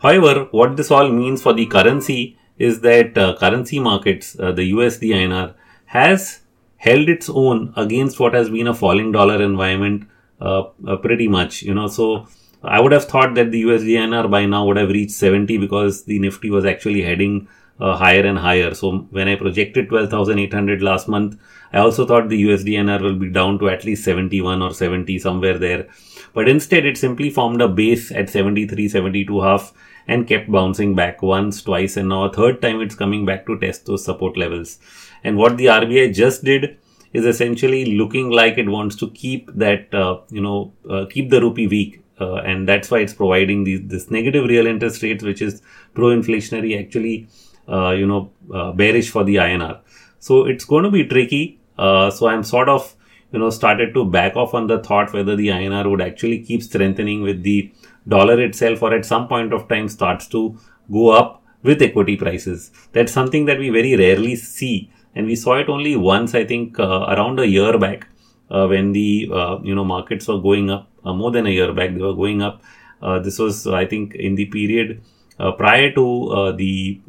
However, 0.01 0.47
what 0.51 0.77
this 0.77 0.91
all 0.91 1.09
means 1.09 1.41
for 1.41 1.53
the 1.53 1.65
currency 1.65 2.37
is 2.57 2.81
that 2.81 3.17
uh, 3.17 3.35
currency 3.37 3.79
markets, 3.79 4.37
uh, 4.39 4.51
the 4.51 4.71
USD 4.71 5.09
INR, 5.09 5.53
has 5.85 6.41
held 6.77 7.09
its 7.09 7.29
own 7.29 7.73
against 7.75 8.19
what 8.19 8.33
has 8.33 8.49
been 8.49 8.67
a 8.67 8.73
falling 8.73 9.11
dollar 9.11 9.41
environment 9.41 10.07
uh, 10.39 10.63
uh, 10.87 10.95
pretty 10.97 11.27
much. 11.27 11.61
You 11.61 11.73
know, 11.73 11.87
so 11.87 12.27
I 12.63 12.79
would 12.79 12.91
have 12.91 13.05
thought 13.05 13.35
that 13.35 13.51
the 13.51 13.63
USD 13.63 13.89
INR 13.89 14.29
by 14.29 14.45
now 14.45 14.65
would 14.65 14.77
have 14.77 14.89
reached 14.89 15.11
70 15.11 15.57
because 15.57 16.03
the 16.03 16.19
Nifty 16.19 16.49
was 16.49 16.65
actually 16.65 17.01
heading 17.01 17.47
uh, 17.79 17.95
higher 17.95 18.25
and 18.25 18.37
higher. 18.37 18.73
So 18.73 19.07
when 19.11 19.27
I 19.27 19.35
projected 19.35 19.89
12,800 19.89 20.81
last 20.81 21.07
month, 21.07 21.39
I 21.71 21.79
also 21.79 22.05
thought 22.05 22.29
the 22.29 22.43
USD 22.43 22.73
INR 22.73 23.01
will 23.01 23.15
be 23.15 23.29
down 23.29 23.59
to 23.59 23.69
at 23.69 23.85
least 23.85 24.03
71 24.03 24.61
or 24.61 24.73
70 24.73 25.19
somewhere 25.19 25.57
there. 25.57 25.87
But 26.33 26.49
instead, 26.49 26.85
it 26.85 26.97
simply 26.97 27.29
formed 27.29 27.61
a 27.61 27.67
base 27.67 28.11
at 28.11 28.29
73, 28.29 28.89
72 28.89 29.41
half 29.41 29.73
and 30.07 30.27
kept 30.27 30.51
bouncing 30.51 30.95
back 30.95 31.21
once, 31.21 31.61
twice, 31.61 31.95
and 31.95 32.09
now 32.09 32.23
a 32.23 32.33
third 32.33 32.61
time 32.61 32.81
it's 32.81 32.95
coming 32.95 33.25
back 33.25 33.45
to 33.45 33.59
test 33.59 33.85
those 33.85 34.03
support 34.03 34.37
levels. 34.37 34.79
And 35.23 35.37
what 35.37 35.57
the 35.57 35.67
RBI 35.67 36.13
just 36.13 36.43
did 36.43 36.77
is 37.13 37.25
essentially 37.25 37.97
looking 37.97 38.29
like 38.29 38.57
it 38.57 38.69
wants 38.69 38.95
to 38.97 39.09
keep 39.11 39.51
that, 39.55 39.93
uh, 39.93 40.19
you 40.29 40.41
know, 40.41 40.73
uh, 40.89 41.05
keep 41.09 41.29
the 41.29 41.41
rupee 41.41 41.67
weak. 41.67 42.03
Uh, 42.19 42.35
and 42.35 42.67
that's 42.67 42.91
why 42.91 42.99
it's 42.99 43.13
providing 43.13 43.63
these, 43.63 43.81
this 43.85 44.11
negative 44.11 44.45
real 44.45 44.67
interest 44.67 45.01
rates, 45.03 45.23
which 45.23 45.41
is 45.41 45.61
pro-inflationary, 45.93 46.79
actually, 46.79 47.27
you 47.69 48.07
know, 48.07 48.31
uh, 48.53 48.71
bearish 48.71 49.09
for 49.09 49.23
the 49.23 49.35
INR. 49.35 49.79
So 50.19 50.45
it's 50.45 50.65
going 50.65 50.83
to 50.83 50.91
be 50.91 51.05
tricky. 51.05 51.59
Uh, 51.77 52.11
so 52.11 52.27
I'm 52.27 52.43
sort 52.43 52.69
of, 52.69 52.95
you 53.31 53.39
know, 53.39 53.49
started 53.49 53.93
to 53.93 54.05
back 54.05 54.35
off 54.35 54.53
on 54.53 54.67
the 54.67 54.79
thought 54.79 55.13
whether 55.13 55.35
the 55.35 55.47
INR 55.47 55.89
would 55.89 56.01
actually 56.01 56.39
keep 56.39 56.61
strengthening 56.61 57.21
with 57.21 57.43
the 57.43 57.71
dollar 58.07 58.39
itself 58.41 58.81
or 58.81 58.93
at 58.93 59.05
some 59.05 59.27
point 59.27 59.53
of 59.53 59.67
time 59.67 59.87
starts 59.87 60.27
to 60.27 60.57
go 60.91 61.09
up 61.09 61.43
with 61.63 61.81
equity 61.81 62.15
prices. 62.15 62.71
That's 62.91 63.11
something 63.11 63.45
that 63.45 63.59
we 63.59 63.69
very 63.69 63.95
rarely 63.95 64.35
see. 64.35 64.91
And 65.15 65.25
we 65.25 65.35
saw 65.35 65.57
it 65.57 65.69
only 65.69 65.95
once, 65.95 66.35
I 66.35 66.45
think, 66.45 66.79
uh, 66.79 67.05
around 67.09 67.39
a 67.39 67.47
year 67.47 67.77
back 67.77 68.07
uh, 68.49 68.67
when 68.67 68.91
the, 68.91 69.29
uh, 69.31 69.59
you 69.61 69.75
know, 69.75 69.83
markets 69.83 70.27
were 70.27 70.39
going 70.39 70.69
up 70.69 70.89
uh, 71.05 71.13
more 71.13 71.31
than 71.31 71.45
a 71.47 71.49
year 71.49 71.73
back. 71.73 71.93
They 71.93 72.01
were 72.01 72.13
going 72.13 72.41
up. 72.41 72.61
Uh, 73.01 73.19
this 73.19 73.39
was, 73.39 73.67
I 73.67 73.85
think, 73.85 74.15
in 74.15 74.35
the 74.35 74.45
period 74.45 75.01
uh, 75.39 75.51
prior 75.53 75.91
to 75.91 76.53
the 76.57 76.99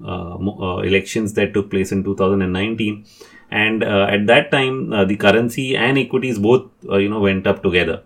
elections 0.84 1.34
that 1.34 1.52
took 1.52 1.70
place 1.70 1.92
in 1.92 2.04
2019 2.04 3.04
and 3.50 3.82
uh, 3.82 4.06
at 4.08 4.26
that 4.26 4.50
time 4.50 4.92
uh, 4.92 5.04
the 5.04 5.16
currency 5.16 5.76
and 5.76 5.98
equities 5.98 6.38
both 6.38 6.68
uh, 6.88 6.96
you 6.96 7.08
know 7.08 7.20
went 7.20 7.46
up 7.46 7.62
together 7.62 8.02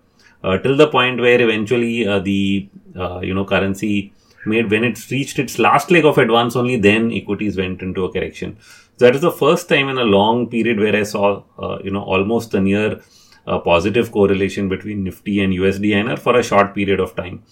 till 0.63 0.77
the 0.77 0.89
point 0.89 1.21
where 1.21 1.41
eventually 1.41 2.05
the 2.21 2.69
you 3.23 3.35
know 3.35 3.45
currency 3.45 4.13
made 4.47 4.71
when 4.71 4.85
it 4.85 5.11
reached 5.11 5.39
its 5.39 5.59
last 5.59 5.91
leg 5.91 6.05
of 6.05 6.19
advance 6.19 6.55
only 6.55 6.77
then 6.77 7.11
equities 7.13 7.57
went 7.57 7.81
into 7.81 8.05
a 8.05 8.13
correction 8.13 8.57
so 8.97 9.07
that 9.07 9.15
is 9.15 9.23
the 9.23 9.31
first 9.31 9.69
time 9.69 9.89
in 9.89 9.99
a 9.99 10.05
long 10.05 10.47
period 10.49 10.79
where 10.79 10.97
i 10.97 11.03
saw 11.03 11.43
you 11.83 11.91
know 11.91 12.03
almost 12.03 12.53
a 12.55 12.61
near 12.61 13.01
positive 13.65 14.11
correlation 14.11 14.69
between 14.69 15.05
Nifty 15.05 15.43
and 15.43 15.53
USD 15.53 15.91
INR 15.91 16.19
for 16.19 16.39
a 16.39 16.43
short 16.43 16.75
period 16.75 16.99
of 16.99 17.15
time. 17.15 17.43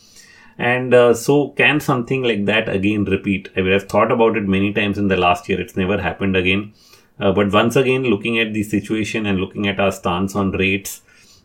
And 0.58 0.92
uh, 0.94 1.14
so, 1.14 1.50
can 1.50 1.80
something 1.80 2.22
like 2.22 2.44
that 2.46 2.68
again 2.68 3.04
repeat? 3.04 3.50
I 3.56 3.62
mean, 3.62 3.72
I've 3.72 3.88
thought 3.88 4.12
about 4.12 4.36
it 4.36 4.46
many 4.46 4.72
times 4.72 4.98
in 4.98 5.08
the 5.08 5.16
last 5.16 5.48
year. 5.48 5.60
It's 5.60 5.76
never 5.76 6.00
happened 6.00 6.36
again. 6.36 6.72
Uh, 7.18 7.32
but 7.32 7.52
once 7.52 7.76
again, 7.76 8.04
looking 8.04 8.38
at 8.38 8.52
the 8.52 8.62
situation 8.62 9.26
and 9.26 9.38
looking 9.38 9.68
at 9.68 9.80
our 9.80 9.92
stance 9.92 10.34
on 10.34 10.50
rates, 10.52 11.02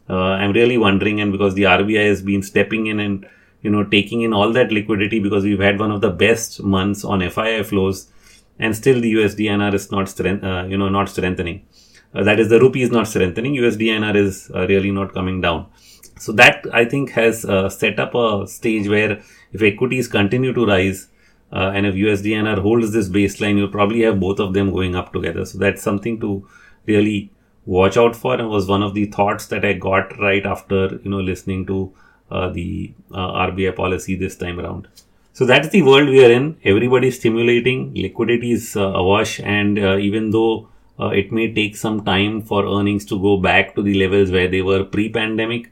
uh, 0.10 0.16
I'm 0.16 0.54
really 0.54 0.78
wondering, 0.78 1.20
and 1.22 1.32
because 1.32 1.54
the 1.56 1.64
RBI 1.64 2.08
has 2.08 2.22
been 2.22 2.42
stepping 2.42 2.88
in 2.88 3.00
and 3.00 3.28
you 3.62 3.70
know 3.70 3.84
taking 3.84 4.22
in 4.22 4.34
all 4.34 4.54
that 4.54 4.72
liquidity 4.72 5.20
because 5.20 5.44
we've 5.44 5.60
had 5.60 5.80
one 5.80 5.92
of 5.92 6.02
the 6.02 6.10
best 6.10 6.64
months 6.64 7.04
on 7.04 7.20
FII 7.20 7.66
flows, 7.66 8.08
and 8.60 8.76
still 8.76 9.02
the 9.02 9.14
USD 9.14 9.74
is 9.74 9.92
not 9.92 10.10
strength, 10.10 10.44
uh, 10.44 10.66
you 10.68 10.78
know 10.78 10.90
not 10.90 11.10
strengthening. 11.10 11.66
Uh, 12.14 12.24
that 12.24 12.40
is, 12.40 12.50
the 12.50 12.60
rupee 12.60 12.82
is 12.82 12.92
not 12.92 13.08
strengthening. 13.08 13.54
USD 13.54 14.16
is 14.16 14.50
uh, 14.56 14.66
really 14.68 14.92
not 14.92 15.14
coming 15.14 15.42
down. 15.42 15.68
So 16.20 16.32
that 16.34 16.66
I 16.74 16.86
think 16.86 17.12
has 17.12 17.46
uh, 17.46 17.70
set 17.70 18.00
up 18.00 18.16
a 18.16 18.48
stage 18.48 18.88
where 18.88 19.22
if 19.54 19.62
equities 19.62 20.08
continue 20.08 20.54
to 20.54 20.66
rise, 20.66 21.08
uh, 21.52 21.72
and 21.74 21.86
if 21.86 21.96
USD 21.96 22.32
INR 22.32 22.60
holds 22.62 22.92
this 22.92 23.10
baseline, 23.10 23.58
you'll 23.58 23.70
probably 23.70 24.02
have 24.02 24.20
both 24.20 24.40
of 24.40 24.54
them 24.54 24.72
going 24.72 24.96
up 24.96 25.14
together. 25.14 25.46
So 25.46 25.58
that's 25.58 25.82
something 25.82 26.20
to 26.20 26.48
really 26.86 27.32
watch 27.66 27.98
out 27.98 28.16
for, 28.16 28.34
and 28.36 28.50
was 28.50 28.68
one 28.68 28.84
of 28.84 28.94
the 28.94 29.06
thoughts 29.06 29.48
that 29.48 29.64
I 29.64 29.74
got 29.74 30.18
right 30.20 30.46
after 30.46 31.00
you 31.04 31.10
know 31.10 31.20
listening 31.20 31.66
to 31.68 31.94
uh, 32.32 32.50
the 32.50 32.94
uh, 33.14 33.48
RBI 33.48 33.76
policy 33.76 34.16
this 34.16 34.36
time 34.36 34.60
around. 34.60 34.88
So 35.34 35.46
that's 35.46 35.70
the 35.70 35.84
world 35.84 36.10
we 36.10 36.26
are 36.26 36.32
in. 36.32 36.58
Everybody 36.64 37.10
is 37.10 37.20
stimulating, 37.20 37.94
liquidity 37.94 38.52
is 38.52 38.76
uh, 38.76 38.82
awash, 38.82 39.40
and 39.40 39.78
uh, 39.78 39.98
even 39.98 40.32
though 40.32 40.70
it 41.00 41.32
may 41.32 41.54
take 41.54 41.78
some 41.78 42.04
time 42.04 42.42
for 42.42 42.66
earnings 42.66 43.06
to 43.06 43.22
go 43.22 43.38
back 43.38 43.76
to 43.76 43.84
the 43.84 43.94
levels 43.94 44.32
where 44.32 44.48
they 44.48 44.64
were 44.64 44.84
pre-pandemic, 44.84 45.72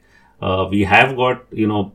we 0.70 0.84
have 0.84 1.16
got 1.16 1.44
you 1.50 1.66
know 1.66 1.92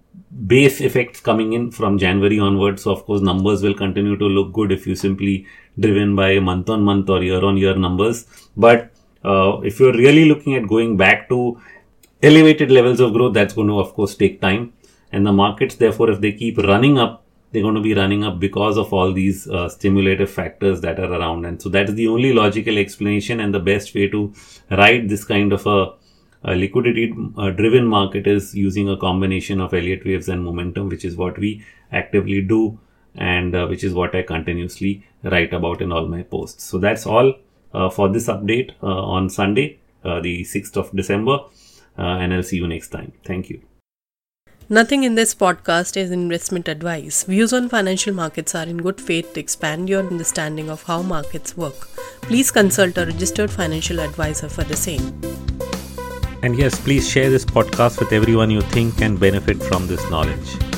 base 0.47 0.81
effects 0.81 1.19
coming 1.19 1.53
in 1.53 1.71
from 1.71 1.97
January 1.97 2.39
onwards. 2.39 2.83
So 2.83 2.91
of 2.91 3.05
course, 3.05 3.21
numbers 3.21 3.61
will 3.63 3.73
continue 3.73 4.17
to 4.17 4.25
look 4.25 4.53
good 4.53 4.71
if 4.71 4.87
you 4.87 4.95
simply 4.95 5.45
driven 5.79 6.15
by 6.15 6.39
month 6.39 6.69
on 6.69 6.83
month 6.83 7.09
or 7.09 7.23
year 7.23 7.43
on 7.43 7.57
year 7.57 7.75
numbers. 7.75 8.25
But 8.55 8.91
uh, 9.23 9.59
if 9.63 9.79
you're 9.79 9.93
really 9.93 10.25
looking 10.25 10.55
at 10.55 10.67
going 10.67 10.97
back 10.97 11.29
to 11.29 11.61
elevated 12.23 12.71
levels 12.71 12.99
of 12.99 13.13
growth, 13.13 13.33
that's 13.33 13.53
going 13.53 13.67
to 13.67 13.79
of 13.79 13.93
course 13.93 14.15
take 14.15 14.41
time. 14.41 14.73
And 15.11 15.25
the 15.25 15.33
markets, 15.33 15.75
therefore, 15.75 16.09
if 16.09 16.21
they 16.21 16.31
keep 16.31 16.57
running 16.57 16.97
up, 16.97 17.25
they're 17.51 17.61
going 17.61 17.75
to 17.75 17.81
be 17.81 17.93
running 17.93 18.23
up 18.23 18.39
because 18.39 18.77
of 18.77 18.93
all 18.93 19.11
these 19.11 19.47
uh, 19.49 19.67
stimulative 19.67 20.31
factors 20.31 20.79
that 20.81 20.99
are 20.99 21.11
around. 21.11 21.45
And 21.45 21.61
so 21.61 21.67
that 21.69 21.89
is 21.89 21.95
the 21.95 22.07
only 22.07 22.31
logical 22.31 22.77
explanation 22.77 23.41
and 23.41 23.53
the 23.53 23.59
best 23.59 23.93
way 23.93 24.07
to 24.07 24.33
ride 24.69 25.09
this 25.09 25.25
kind 25.25 25.51
of 25.51 25.67
a 25.67 25.93
a 26.43 26.55
liquidity 26.55 27.13
uh, 27.37 27.51
driven 27.51 27.85
market 27.85 28.27
is 28.27 28.55
using 28.55 28.89
a 28.89 28.97
combination 28.97 29.61
of 29.61 29.73
Elliott 29.73 30.05
waves 30.05 30.29
and 30.29 30.43
momentum, 30.43 30.89
which 30.89 31.05
is 31.05 31.15
what 31.15 31.37
we 31.37 31.63
actively 31.91 32.41
do 32.41 32.79
and 33.15 33.55
uh, 33.55 33.67
which 33.67 33.83
is 33.83 33.93
what 33.93 34.15
I 34.15 34.23
continuously 34.23 35.05
write 35.23 35.53
about 35.53 35.81
in 35.81 35.91
all 35.91 36.07
my 36.07 36.23
posts. 36.23 36.63
So 36.63 36.77
that's 36.77 37.05
all 37.05 37.33
uh, 37.73 37.89
for 37.89 38.09
this 38.09 38.27
update 38.27 38.71
uh, 38.81 38.87
on 38.87 39.29
Sunday, 39.29 39.79
uh, 40.03 40.19
the 40.21 40.43
6th 40.43 40.77
of 40.77 40.91
December, 40.95 41.39
uh, 41.97 42.01
and 42.01 42.33
I'll 42.33 42.43
see 42.43 42.57
you 42.57 42.67
next 42.67 42.89
time. 42.89 43.13
Thank 43.25 43.49
you. 43.49 43.61
Nothing 44.69 45.03
in 45.03 45.15
this 45.15 45.35
podcast 45.35 45.97
is 45.97 46.11
investment 46.11 46.69
advice. 46.69 47.23
Views 47.23 47.51
on 47.51 47.67
financial 47.67 48.13
markets 48.13 48.55
are 48.55 48.63
in 48.63 48.77
good 48.77 49.01
faith 49.01 49.33
to 49.33 49.39
expand 49.41 49.89
your 49.89 49.99
understanding 50.07 50.69
of 50.69 50.83
how 50.83 51.01
markets 51.01 51.57
work. 51.57 51.89
Please 52.21 52.51
consult 52.51 52.97
a 52.97 53.05
registered 53.05 53.51
financial 53.51 53.99
advisor 53.99 54.47
for 54.47 54.63
the 54.63 54.77
same. 54.77 55.21
And 56.43 56.57
yes, 56.57 56.79
please 56.79 57.07
share 57.07 57.29
this 57.29 57.45
podcast 57.45 57.99
with 57.99 58.11
everyone 58.11 58.49
you 58.49 58.61
think 58.61 58.97
can 58.97 59.15
benefit 59.15 59.61
from 59.61 59.85
this 59.87 60.01
knowledge. 60.09 60.70